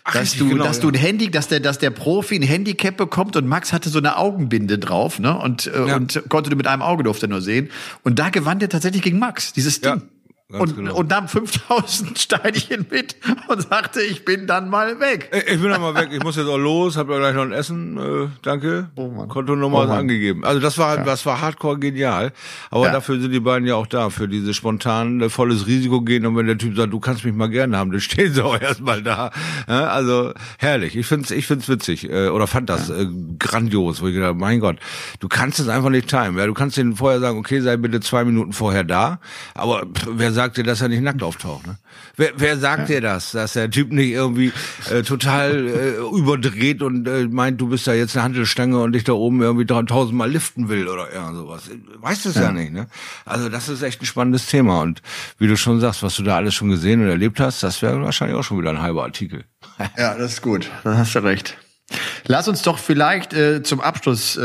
[0.09, 0.83] Ach, dass du, genau, dass ja.
[0.83, 3.99] du ein Handy, dass der, dass der Profi ein Handicap bekommt und Max hatte so
[3.99, 5.37] eine Augenbinde drauf, ne?
[5.37, 5.97] Und, äh, ja.
[5.97, 7.69] und konnte mit einem Auge durfte nur sehen.
[8.03, 9.95] Und da gewann der tatsächlich gegen Max, dieses Ding.
[9.95, 10.01] Ja.
[10.49, 10.95] Und, genau.
[10.95, 13.17] und nahm 5000 Steinchen mit
[13.49, 15.29] und sagte, ich bin dann mal weg.
[15.45, 16.07] Ich bin dann mal weg.
[16.13, 17.97] Ich muss jetzt auch los, hab ja gleich noch ein Essen.
[17.97, 18.89] Äh, danke.
[18.95, 19.27] Oh Mann.
[19.27, 20.45] Kontonummer oh angegeben.
[20.45, 21.03] Also das war, ja.
[21.03, 22.31] das war hardcore genial.
[22.71, 22.93] Aber ja.
[22.93, 26.25] dafür sind die beiden ja auch da, für diese spontanen, äh, volles Risiko gehen.
[26.25, 28.57] Und wenn der Typ sagt, du kannst mich mal gerne haben, dann stehen sie auch
[28.57, 29.31] erstmal da.
[29.67, 30.95] Ja, also herrlich.
[30.95, 32.09] Ich find's, ich find's witzig.
[32.09, 33.05] Äh, oder fand das äh,
[33.37, 34.77] grandios, wo ich gedacht, mein Gott,
[35.19, 36.37] du kannst es einfach nicht timen.
[36.37, 39.19] Ja, du kannst denen vorher sagen, okay, sei bitte zwei Minuten vorher da.
[39.53, 41.65] Aber pff, wer sagt dir, dass er nicht nackt auftaucht?
[41.65, 41.77] Ne?
[42.15, 42.95] Wer, wer sagt ja.
[42.95, 44.53] dir das, dass der Typ nicht irgendwie
[44.91, 49.03] äh, total äh, überdreht und äh, meint, du bist da jetzt eine Handelstange und dich
[49.03, 51.71] da oben irgendwie tausendmal liften will oder irgend sowas?
[51.95, 52.43] Weißt du es ja.
[52.43, 52.85] ja nicht, ne?
[53.25, 55.01] Also das ist echt ein spannendes Thema und
[55.39, 57.99] wie du schon sagst, was du da alles schon gesehen und erlebt hast, das wäre
[58.03, 59.45] wahrscheinlich auch schon wieder ein halber Artikel.
[59.97, 60.69] ja, das ist gut.
[60.83, 61.57] Da hast du recht.
[62.25, 64.41] Lass uns doch vielleicht äh, zum Abschluss äh,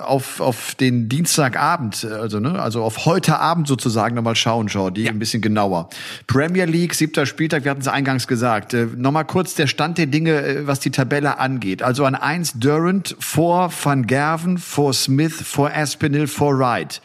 [0.00, 4.90] auf, auf den Dienstagabend, äh, also ne, also auf heute Abend sozusagen nochmal schauen, schau,
[4.90, 5.10] die ja.
[5.10, 5.90] ein bisschen genauer.
[6.26, 8.74] Premier League, siebter Spieltag, wir hatten es eingangs gesagt.
[8.74, 11.82] Äh, nochmal kurz der Stand der Dinge, äh, was die Tabelle angeht.
[11.82, 17.00] Also an eins Durant vor Van Gerven, vor Smith, vor Aspinall, vor Wright.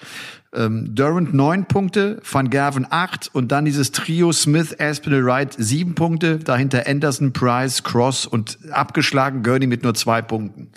[0.56, 5.95] Ähm, Durant neun Punkte, Van Gerven acht und dann dieses Trio Smith, Aspinall, Wright sieben
[5.95, 10.72] Punkte, dahinter Anderson, Price, Cross und abgeschlagen Gurney mit nur zwei Punkten.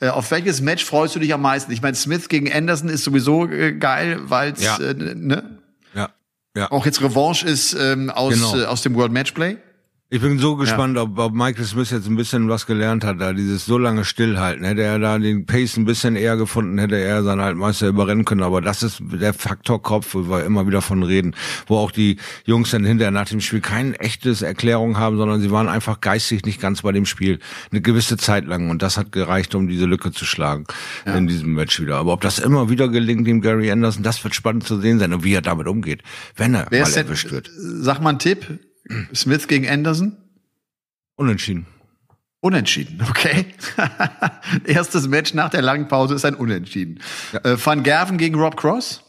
[0.00, 1.72] Äh, auf welches Match freust du dich am meisten?
[1.72, 4.78] Ich meine, Smith gegen Anderson ist sowieso äh, geil, weil es ja.
[4.78, 5.58] äh, ne?
[5.94, 6.10] ja.
[6.56, 6.70] ja.
[6.70, 8.56] auch jetzt Revanche ist ähm, aus, genau.
[8.56, 9.56] äh, aus dem World Matchplay.
[10.10, 11.02] Ich bin so gespannt, ja.
[11.02, 14.64] ob, ob Michael Smith jetzt ein bisschen was gelernt hat, da dieses so lange Stillhalten.
[14.64, 18.42] Hätte er da den Pace ein bisschen eher gefunden, hätte er seinen Altmeister überrennen können.
[18.42, 21.36] Aber das ist der Faktor Kopf, wo wir immer wieder von reden,
[21.66, 25.50] wo auch die Jungs dann hinterher nach dem Spiel kein echtes Erklärung haben, sondern sie
[25.50, 27.38] waren einfach geistig nicht ganz bei dem Spiel
[27.70, 28.70] eine gewisse Zeit lang.
[28.70, 30.64] Und das hat gereicht, um diese Lücke zu schlagen
[31.04, 31.16] ja.
[31.16, 31.96] in diesem Match wieder.
[31.96, 35.12] Aber ob das immer wieder gelingt, dem Gary Anderson, das wird spannend zu sehen sein
[35.12, 36.02] und wie er damit umgeht,
[36.34, 37.50] wenn er Wer mal erwischt wird.
[37.54, 38.58] Sag mal einen Tipp.
[39.14, 40.16] Smith gegen Anderson?
[41.16, 41.66] Unentschieden.
[42.40, 43.46] Unentschieden, okay.
[44.64, 47.00] Erstes Match nach der langen Pause ist ein Unentschieden.
[47.32, 47.40] Ja.
[47.44, 49.02] Äh, Van Gerven gegen Rob Cross?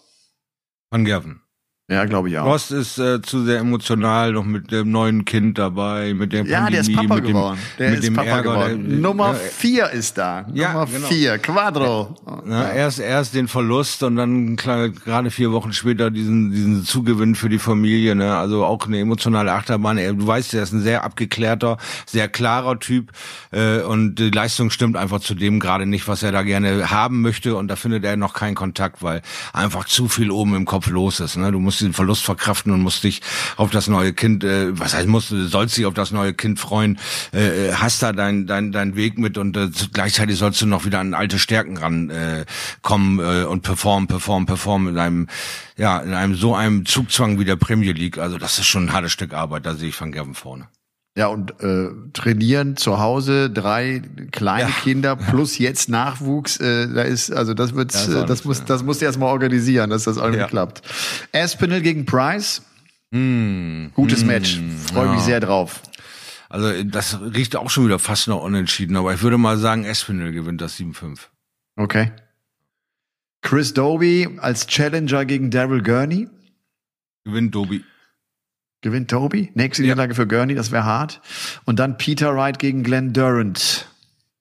[0.90, 1.42] Van Gerven.
[1.90, 2.46] Ja, glaube ich auch.
[2.46, 6.70] Rost ist äh, zu sehr emotional noch mit dem neuen Kind dabei, mit der Ja,
[6.70, 7.58] der ist Papa mit geworden.
[7.58, 8.90] Dem, der mit ist dem Papa Ärger, geworden.
[8.90, 10.46] Der, Nummer ja, vier ist da.
[10.54, 11.08] Ja, Nummer genau.
[11.08, 12.16] vier, Quadro.
[12.48, 12.70] Ja, ja.
[12.74, 17.50] Erst, erst den Verlust und dann klar, gerade vier Wochen später diesen, diesen Zugewinn für
[17.50, 18.14] die Familie.
[18.14, 18.36] Ne?
[18.36, 19.98] Also auch eine emotionale Achterbahn.
[19.98, 23.14] Du weißt, er ist ein sehr abgeklärter, sehr klarer Typ
[23.50, 27.24] äh, und die Leistung stimmt einfach zu dem gerade nicht, was er da gerne haben
[27.24, 29.24] möchte und da findet er noch keinen Kontakt, weil
[29.54, 31.36] einfach zu viel oben im Kopf los ist.
[31.36, 31.52] Ne?
[31.52, 33.22] Du musst musst Verlust verkraften und musst dich
[33.56, 37.00] auf das neue Kind, äh, was heißt musst, sollst dich auf das neue Kind freuen,
[37.32, 41.00] äh, hast da dein, dein, dein Weg mit und äh, gleichzeitig sollst du noch wieder
[41.00, 45.28] an alte Stärken ran äh, äh, und performen, performen, performen in einem,
[45.78, 48.18] ja, in einem so einem Zugzwang wie der Premier League.
[48.18, 50.68] Also das ist schon ein hartes Stück Arbeit, da sehe ich Van Gerven vorne.
[51.20, 54.02] Ja, und äh, trainieren zu Hause, drei
[54.32, 54.76] kleine ja.
[54.84, 59.02] Kinder plus jetzt Nachwuchs, äh, da ist, also das wird, ja, das, muss, das musst
[59.02, 60.48] du erstmal organisieren, dass das irgendwie ja.
[60.48, 60.82] klappt.
[61.36, 62.62] Aspinall gegen Price.
[63.12, 64.62] Mm, Gutes mm, Match.
[64.94, 65.82] Freue mich sehr drauf.
[66.48, 70.32] Also das riecht auch schon wieder fast noch unentschieden, aber ich würde mal sagen, Aspinall
[70.32, 71.20] gewinnt das 7-5.
[71.76, 72.14] Okay.
[73.42, 76.30] Chris Doby als Challenger gegen Daryl Gurney.
[77.26, 77.84] Gewinnt Doby.
[78.82, 79.52] Gewinnt Toby.
[79.56, 80.16] Nächste Niederlage ja.
[80.16, 81.22] für Gurney, das wäre hart.
[81.66, 83.88] Und dann Peter Wright gegen Glenn Durant.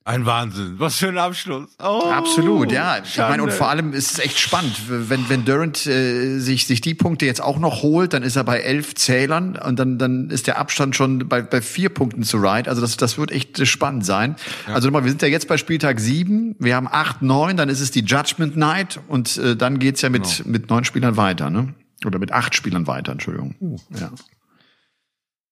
[0.09, 0.77] Ein Wahnsinn.
[0.79, 1.69] Was für ein Abschluss.
[1.79, 2.97] Oh, Absolut, ja.
[3.05, 4.75] Ich meine, und vor allem ist es echt spannend.
[4.89, 8.45] Wenn, wenn Durant äh, sich, sich die Punkte jetzt auch noch holt, dann ist er
[8.45, 12.41] bei elf Zählern und dann, dann ist der Abstand schon bei, bei vier Punkten zu
[12.41, 12.69] Wright.
[12.69, 14.37] Also das, das wird echt spannend sein.
[14.67, 14.77] Ja.
[14.77, 16.57] Also nochmal, wir sind ja jetzt bei Spieltag sieben.
[16.59, 20.09] Wir haben acht, neun, dann ist es die Judgment Night und äh, dann geht's ja
[20.09, 20.49] mit, genau.
[20.49, 21.75] mit neun Spielern weiter, ne?
[22.05, 23.55] Oder mit acht Spielern weiter, Entschuldigung.
[23.61, 23.77] Uh.
[23.99, 24.11] Ja.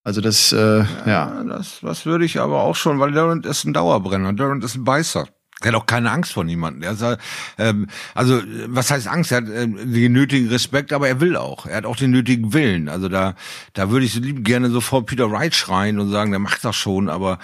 [0.05, 0.85] Also das, äh, ja.
[1.07, 1.45] ja.
[1.45, 4.33] Das, das würde ich aber auch schon, weil Durant ist ein Dauerbrenner.
[4.33, 5.27] Durant ist ein Beißer.
[5.63, 6.83] Er hat auch keine Angst vor niemandem.
[6.83, 7.19] Er ist,
[7.59, 9.33] ähm, also was heißt Angst?
[9.33, 11.65] Er hat äh, den nötigen Respekt, aber er will auch.
[11.65, 12.89] Er hat auch den nötigen Willen.
[12.91, 13.35] Also da,
[13.73, 16.77] da würde ich so lieb gerne sofort Peter Wright schreien und sagen, der macht das
[16.77, 17.09] schon.
[17.09, 17.39] Aber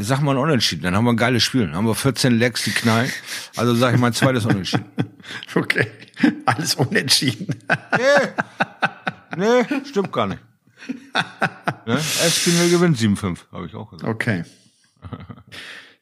[0.00, 1.66] sag mal ein Unentschieden, dann haben wir ein geiles Spiel.
[1.66, 3.10] Dann haben wir 14 Lecks, die knallen.
[3.56, 4.86] Also sag ich mal ein zweites Unentschieden.
[5.54, 5.88] Okay.
[6.44, 7.48] Alles unentschieden.
[7.98, 10.40] Nee, nee stimmt gar nicht.
[11.84, 11.96] ne?
[11.96, 14.08] Espinel gewinnt 7-5, habe ich auch gesagt.
[14.08, 14.44] Okay.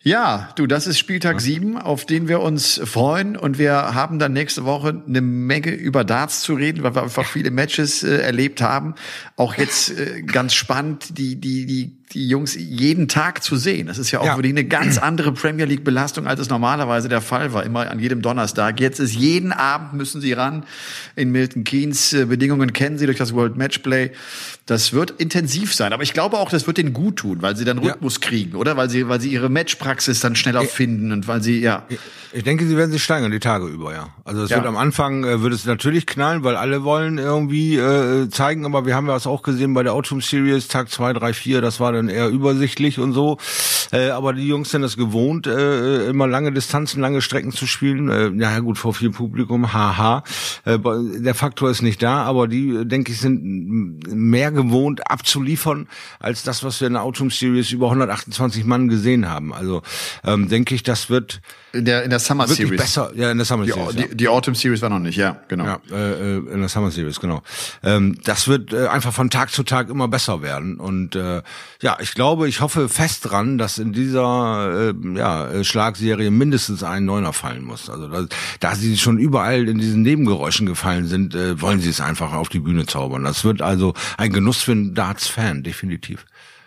[0.07, 4.35] Ja, du, das ist Spieltag sieben, auf den wir uns freuen und wir haben dann
[4.35, 8.61] nächste Woche eine Menge über Darts zu reden, weil wir einfach viele Matches äh, erlebt
[8.61, 8.97] haben.
[9.37, 13.87] Auch jetzt äh, ganz spannend, die die die die Jungs jeden Tag zu sehen.
[13.87, 14.37] Das ist ja auch ja.
[14.37, 17.99] wirklich eine ganz andere Premier League Belastung, als es normalerweise der Fall war, immer an
[17.99, 18.79] jedem Donnerstag.
[18.79, 20.65] Jetzt ist jeden Abend müssen sie ran.
[21.17, 24.11] In Milton Keynes äh, Bedingungen kennen sie durch das World Matchplay.
[24.67, 27.65] Das wird intensiv sein, aber ich glaube auch, das wird denen gut tun, weil sie
[27.65, 28.29] dann Rhythmus ja.
[28.29, 28.77] kriegen, oder?
[28.77, 31.85] Weil sie weil sie ihre Matchpraxis dann schneller ich, finden und weil sie ja.
[32.33, 34.09] Ich denke, sie werden sich steigern die Tage über, ja.
[34.25, 34.57] Also es ja.
[34.57, 38.87] wird am Anfang äh, wird es natürlich knallen, weil alle wollen irgendwie äh, zeigen, aber
[38.87, 41.61] wir haben ja es auch gesehen bei der Autumn Series Tag zwei, drei, vier.
[41.61, 43.39] das war dann eher übersichtlich und so.
[43.93, 48.09] Äh, aber die Jungs sind es gewohnt, äh, immer lange Distanzen, lange Strecken zu spielen.
[48.09, 50.25] Äh, ja gut, vor viel Publikum, haha.
[50.65, 50.79] Äh,
[51.19, 55.89] der Faktor ist nicht da, aber die, denke ich, sind mehr gewohnt abzuliefern,
[56.19, 59.53] als das, was wir in der Autumn Series über 128 Mann gesehen haben.
[59.55, 59.83] Also
[60.25, 61.41] ähm, denke ich, das wird
[61.73, 62.81] in der in der Summer wirklich Series.
[62.81, 63.13] besser.
[63.17, 63.97] Ja, in der Summer die, Series.
[63.97, 64.09] Die, ja.
[64.15, 65.65] die Autumn Series war noch nicht, ja, genau.
[65.65, 67.43] Ja, äh, in der Summer Series, genau.
[67.83, 70.79] Ähm, das wird äh, einfach von Tag zu Tag immer besser werden.
[70.79, 71.43] Und äh,
[71.85, 77.05] ja, ich glaube, ich hoffe fest dran, dass in dieser äh, ja, Schlagserie mindestens ein
[77.05, 77.91] Neuner fallen muss.
[77.91, 78.25] Also da,
[78.59, 82.49] da sie schon überall in diesen Nebengeräuschen gefallen sind, äh, wollen sie es einfach auf
[82.49, 83.25] die Bühne zaubern.
[83.25, 86.25] Das wird also ein Genuss für einen Darts-Fan, definitiv.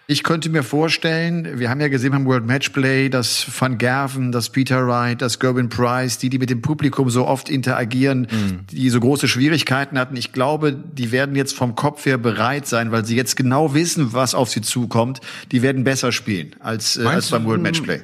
[0.09, 4.49] Ich könnte mir vorstellen, wir haben ja gesehen beim World Matchplay, dass Van Gerven, dass
[4.49, 8.59] Peter Wright, dass Gerwin Price, die, die mit dem Publikum so oft interagieren, mhm.
[8.71, 10.15] die so große Schwierigkeiten hatten.
[10.15, 14.13] Ich glaube, die werden jetzt vom Kopf her bereit sein, weil sie jetzt genau wissen,
[14.13, 15.19] was auf sie zukommt.
[15.51, 17.99] Die werden besser spielen als, äh, als beim World Matchplay.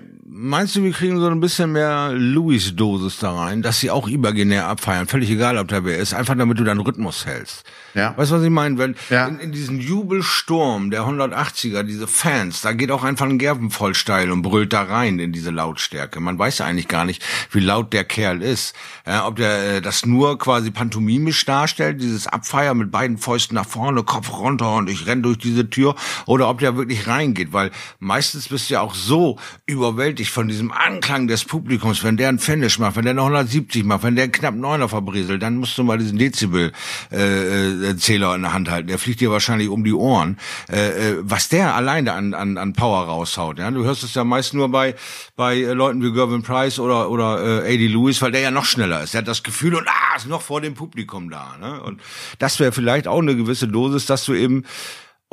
[0.46, 4.68] Meinst du, wir kriegen so ein bisschen mehr Louis-Dosis da rein, dass sie auch imaginär
[4.68, 5.08] abfeiern?
[5.08, 6.14] Völlig egal, ob da wer ist.
[6.14, 7.64] Einfach damit du deinen Rhythmus hältst.
[7.94, 8.18] Ja.
[8.18, 8.78] Weißt du, was ich meine?
[8.78, 9.26] Wenn ja.
[9.26, 13.96] in, in diesen Jubelsturm der 180er, diese Fans, da geht auch einfach ein Gerben voll
[13.96, 16.20] steil und brüllt da rein in diese Lautstärke.
[16.20, 18.76] Man weiß ja eigentlich gar nicht, wie laut der Kerl ist.
[19.08, 23.68] Ja, ob der äh, das nur quasi pantomimisch darstellt, dieses Abfeiern mit beiden Fäusten nach
[23.68, 27.72] vorne, Kopf runter und ich renn durch diese Tür, oder ob der wirklich reingeht, weil
[28.00, 32.40] meistens bist du ja auch so überwältigt von diesem Anklang des Publikums, wenn der ein
[32.40, 35.84] Finish macht, wenn der noch 170 macht, wenn der knapp Neuner verbrieselt, dann musst du
[35.84, 36.72] mal diesen Dezibel
[37.12, 38.88] äh, äh, in der Hand halten.
[38.88, 40.38] Der fliegt dir wahrscheinlich um die Ohren.
[40.70, 43.60] Äh, äh, was der alleine an, an, an Power raushaut.
[43.60, 43.72] Ja?
[43.72, 44.96] Du hörst es ja meist nur bei
[45.36, 48.66] bei äh, Leuten wie Gervin Price oder oder äh, AD Lewis, weil der ja noch
[48.66, 49.14] schneller ist.
[49.14, 51.56] Der hat das Gefühl und ah, ist noch vor dem Publikum da.
[51.60, 51.82] Ne?
[51.82, 52.02] Und
[52.40, 54.64] das wäre vielleicht auch eine gewisse Dosis, dass du eben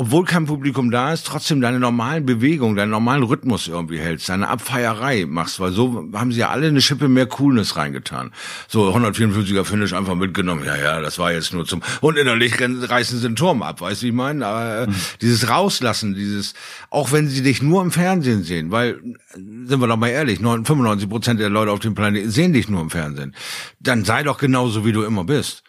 [0.01, 4.49] obwohl kein Publikum da ist, trotzdem deine normalen Bewegungen, deinen normalen Rhythmus irgendwie hältst, deine
[4.49, 8.33] Abfeierei machst, weil so haben sie ja alle eine Schippe mehr Coolness reingetan.
[8.67, 13.19] So 154er Finish einfach mitgenommen, ja, ja, das war jetzt nur zum, und innerlich reißen
[13.19, 14.47] sie den Turm ab, weißt du, wie ich meine?
[14.47, 14.95] Aber äh, mhm.
[15.21, 16.55] dieses Rauslassen, dieses,
[16.89, 19.03] auch wenn sie dich nur im Fernsehen sehen, weil,
[19.35, 22.81] sind wir doch mal ehrlich, 95 Prozent der Leute auf dem Planeten sehen dich nur
[22.81, 23.35] im Fernsehen,
[23.81, 25.63] dann sei doch genauso, wie du immer bist.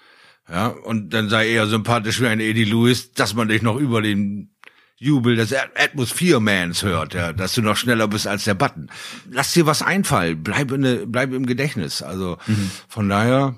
[0.51, 4.01] Ja, und dann sei eher sympathisch wie ein Eddie Lewis, dass man dich noch über
[4.01, 4.53] den
[4.97, 8.89] Jubel des Atmosphere-Mans hört, ja, dass du noch schneller bist als der Button.
[9.29, 12.03] Lass dir was einfallen, bleib, in, bleib im Gedächtnis.
[12.03, 12.69] Also mhm.
[12.89, 13.57] von daher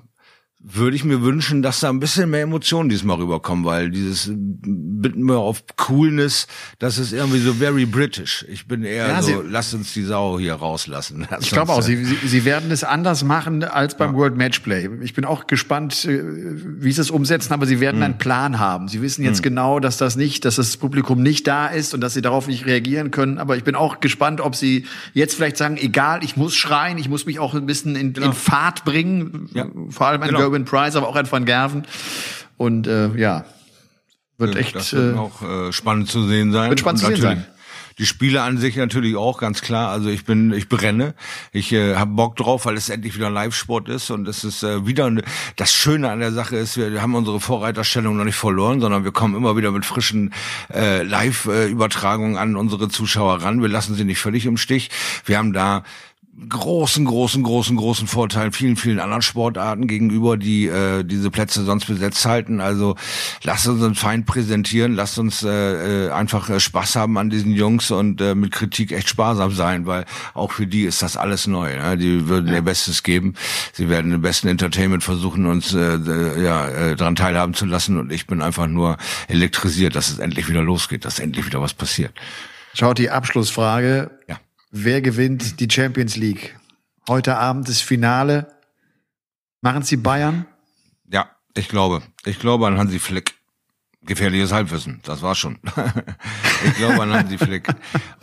[0.66, 5.24] würde ich mir wünschen, dass da ein bisschen mehr Emotionen diesmal rüberkommen, weil dieses bitten
[5.24, 6.46] wir auf Coolness,
[6.78, 8.46] das ist irgendwie so very British.
[8.48, 11.28] Ich bin eher ja, so, lasst uns die Sau hier rauslassen.
[11.40, 14.16] ich glaube auch, sie, sie, sie werden es anders machen als beim ja.
[14.16, 14.88] World Matchplay.
[15.02, 18.02] Ich bin auch gespannt, äh, wie sie es umsetzen, aber sie werden hm.
[18.02, 18.88] einen Plan haben.
[18.88, 19.42] Sie wissen jetzt hm.
[19.42, 22.64] genau, dass das nicht, dass das Publikum nicht da ist und dass sie darauf nicht
[22.64, 23.36] reagieren können.
[23.36, 27.10] Aber ich bin auch gespannt, ob sie jetzt vielleicht sagen, egal, ich muss schreien, ich
[27.10, 28.28] muss mich auch ein bisschen in, genau.
[28.28, 29.66] in Fahrt bringen, ja.
[29.90, 30.53] vor allem ein genau.
[30.54, 31.84] Gerwin Price, aber auch ein Van Gerven.
[32.56, 33.44] Und äh, ja,
[34.38, 36.70] wird echt das wird äh, auch äh, spannend zu sehen sein.
[36.70, 37.46] Wird spannend zu sehen sein.
[37.98, 39.90] Die Spiele an sich natürlich auch ganz klar.
[39.90, 41.14] Also ich bin, ich brenne.
[41.52, 44.84] Ich äh, habe Bock drauf, weil es endlich wieder Live-Sport ist und es ist äh,
[44.84, 45.22] wieder eine,
[45.54, 49.04] das Schöne an der Sache ist, wir, wir haben unsere Vorreiterstellung noch nicht verloren, sondern
[49.04, 50.34] wir kommen immer wieder mit frischen
[50.72, 53.62] äh, Live-Übertragungen an unsere Zuschauer ran.
[53.62, 54.90] Wir lassen sie nicht völlig im Stich.
[55.24, 55.84] Wir haben da
[56.48, 61.86] großen, großen, großen, großen Vorteil vielen, vielen anderen Sportarten gegenüber, die äh, diese Plätze sonst
[61.86, 62.60] besetzt halten.
[62.60, 62.96] Also
[63.42, 67.52] lasst uns uns fein präsentieren, lasst uns äh, äh, einfach äh, Spaß haben an diesen
[67.52, 70.04] Jungs und äh, mit Kritik echt sparsam sein, weil
[70.34, 71.76] auch für die ist das alles neu.
[71.76, 71.96] Ne?
[71.96, 73.34] Die würden ihr Bestes geben.
[73.72, 77.98] Sie werden den besten Entertainment versuchen, uns äh, ja äh, daran teilhaben zu lassen.
[77.98, 78.96] Und ich bin einfach nur
[79.28, 82.12] elektrisiert, dass es endlich wieder losgeht, dass endlich wieder was passiert.
[82.74, 84.10] Schaut die Abschlussfrage.
[84.28, 84.38] Ja.
[84.76, 86.58] Wer gewinnt die Champions League?
[87.08, 88.48] Heute Abend das Finale.
[89.60, 90.46] Machen Sie Bayern?
[91.08, 92.02] Ja, ich glaube.
[92.24, 93.34] Ich glaube an Hansi Flick.
[94.02, 95.60] Gefährliches Halbwissen, das war's schon.
[96.64, 97.68] ich glaube an Hansi Flick.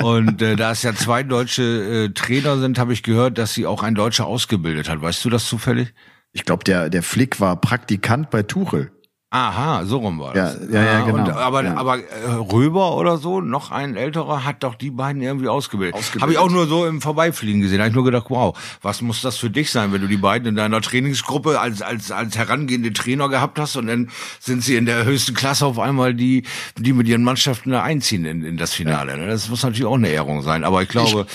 [0.04, 3.66] Und äh, da es ja zwei deutsche äh, Trainer sind, habe ich gehört, dass sie
[3.66, 5.02] auch ein Deutscher ausgebildet hat.
[5.02, 5.94] Weißt du das zufällig?
[6.34, 8.92] Ich glaube, der, der Flick war Praktikant bei Tuchel.
[9.34, 10.58] Aha, so rum war das.
[10.70, 11.24] Ja, ja, ja, genau.
[11.24, 11.78] Und, aber Ja.
[11.78, 12.04] aber äh,
[12.52, 15.96] Röber oder so, noch ein älterer, hat doch die beiden irgendwie ausgebildet.
[15.96, 16.22] Ausgebildet.
[16.22, 17.80] Habe ich auch nur so im Vorbeifliegen gesehen.
[17.80, 20.50] Habe ich nur gedacht, wow, was muss das für dich sein, wenn du die beiden
[20.50, 24.10] in deiner Trainingsgruppe als als als herangehende Trainer gehabt hast und dann
[24.42, 26.44] sind sie in der höchsten Klasse auf einmal die,
[26.78, 29.18] die mit ihren Mannschaften da einziehen in, in das Finale.
[29.18, 29.28] ne?
[29.28, 30.66] Das muss natürlich auch eine Ehrung sein.
[30.66, 31.26] Aber ich glaube,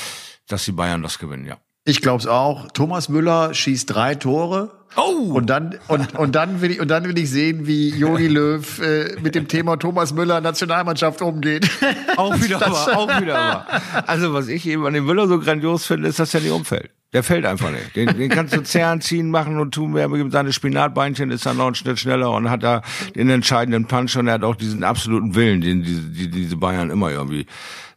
[0.49, 1.57] dass die Bayern das gewinnen, ja.
[1.88, 2.66] Ich glaube es auch.
[2.72, 4.72] Thomas Müller schießt drei Tore.
[4.97, 5.34] Oh!
[5.34, 8.80] Und dann, und, und dann will ich, und dann will ich sehen, wie Jogi Löw
[8.80, 11.68] äh, mit dem Thema Thomas Müller Nationalmannschaft umgeht.
[12.16, 13.66] Auch wieder wahr, auch wieder wahr.
[14.07, 16.90] Also was ich eben an dem Müller so grandios finde, ist, dass er nicht umfällt.
[17.12, 17.94] Der fällt einfach nicht.
[17.94, 19.94] Den, den kannst du zerren, ziehen, machen und tun.
[19.94, 22.82] Wer mit seine Spinatbeinchen ist dann noch einen Schnitt schneller und hat da
[23.14, 26.90] den entscheidenden Punch und er hat auch diesen absoluten Willen, den diese, die, diese Bayern
[26.90, 27.47] immer irgendwie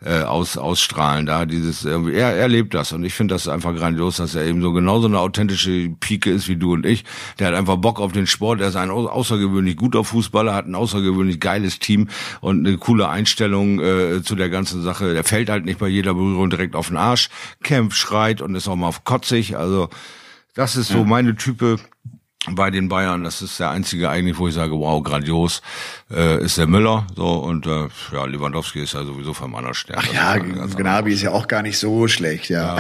[0.04, 1.26] äh, aus, ausstrahlen.
[1.26, 4.46] Da dieses irgendwie, er, er lebt das und ich finde das einfach grandios, dass er
[4.46, 7.04] eben so genauso eine authentische Pike ist wie du und ich.
[7.38, 8.62] Der hat einfach Bock auf den Sport.
[8.62, 12.08] Er ist ein au- außergewöhnlich guter Fußballer, hat ein außergewöhnlich geiles Team
[12.42, 15.14] und eine coole Einstellung äh, zu der ganzen Sache.
[15.14, 17.30] Der fällt halt nicht bei jeder Berührung direkt auf den Arsch,
[17.64, 19.58] kämpft, schreit und ist auch mal kotzig.
[19.58, 19.90] Also
[20.56, 21.78] das ist so meine Type
[22.52, 23.24] bei den Bayern.
[23.24, 25.62] Das ist der einzige eigentlich, wo ich sage, wow, grandios,
[26.10, 27.06] äh, ist der Müller.
[27.16, 30.00] So und äh, ja, Lewandowski ist ja sowieso vom anderen Stern.
[30.00, 32.78] Ach ja, Gnabry ist ja auch gar nicht so schlecht, ja.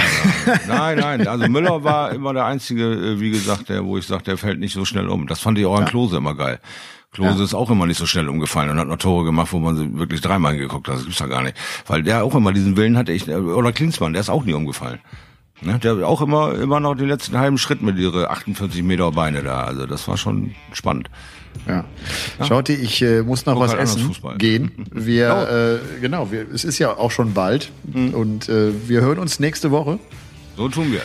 [0.67, 4.23] Nein, nein, also Müller war immer der einzige, äh, wie gesagt, der, wo ich sage,
[4.23, 5.27] der fällt nicht so schnell um.
[5.27, 6.59] Das fand ich auch an Klose immer geil.
[7.11, 9.75] Klose ist auch immer nicht so schnell umgefallen und hat noch Tore gemacht, wo man
[9.75, 10.97] sie wirklich dreimal geguckt hat.
[10.97, 11.57] Das gibt's ja gar nicht.
[11.87, 13.11] Weil der auch immer diesen Willen hatte.
[13.11, 14.99] Ich, oder Klinsmann, der ist auch nie umgefallen.
[15.61, 15.79] Ne?
[15.79, 19.43] Der hat auch immer, immer noch den letzten halben Schritt mit ihre 48 Meter Beine
[19.43, 19.63] da.
[19.63, 21.09] Also das war schon spannend.
[21.67, 21.83] Ja.
[22.47, 24.37] Schaut ihr, ich äh, muss noch Guck was halt essen Fußball.
[24.37, 24.71] gehen.
[24.91, 29.39] Wir, äh, genau, wir, es ist ja auch schon bald und äh, wir hören uns
[29.39, 29.99] nächste Woche.
[30.55, 31.01] So tun wir.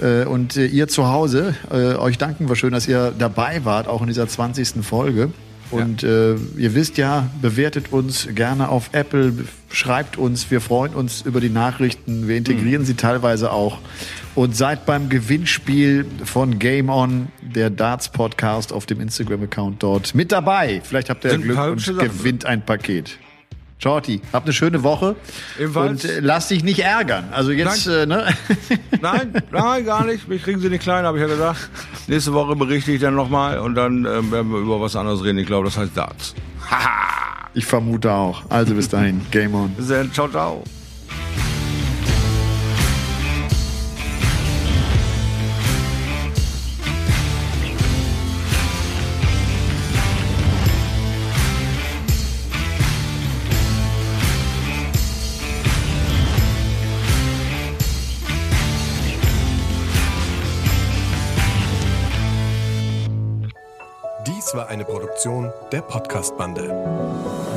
[0.00, 3.88] Äh, und äh, ihr zu Hause, äh, euch danken wir schön, dass ihr dabei wart,
[3.88, 4.84] auch in dieser 20.
[4.84, 5.30] Folge.
[5.70, 9.32] Und äh, ihr wisst ja, bewertet uns gerne auf Apple,
[9.70, 13.78] schreibt uns, wir freuen uns über die Nachrichten, wir integrieren sie teilweise auch.
[14.34, 20.32] Und seid beim Gewinnspiel von Game On, der Darts Podcast auf dem Instagram-Account dort mit
[20.32, 20.80] dabei.
[20.84, 23.18] Vielleicht habt ihr Glück und gewinnt ein Paket.
[23.80, 25.14] Shorty, habt eine schöne Woche
[25.58, 26.04] Ebenfalls.
[26.04, 27.28] und äh, lass dich nicht ärgern.
[27.30, 28.26] Also jetzt, äh, ne?
[29.00, 30.26] Nein, nein, gar nicht.
[30.28, 31.70] Mich kriegen sie nicht klein, habe ich ja gesagt.
[32.08, 35.38] Nächste Woche berichte ich dann nochmal und dann ähm, werden wir über was anderes reden.
[35.38, 36.34] Ich glaube, das heißt Darts.
[37.54, 38.42] Ich vermute auch.
[38.50, 39.70] Also bis dahin, Game On.
[39.70, 40.12] Bis dann.
[40.12, 40.62] Ciao, ciao.
[65.18, 67.47] Produktion der Podcast-Bande.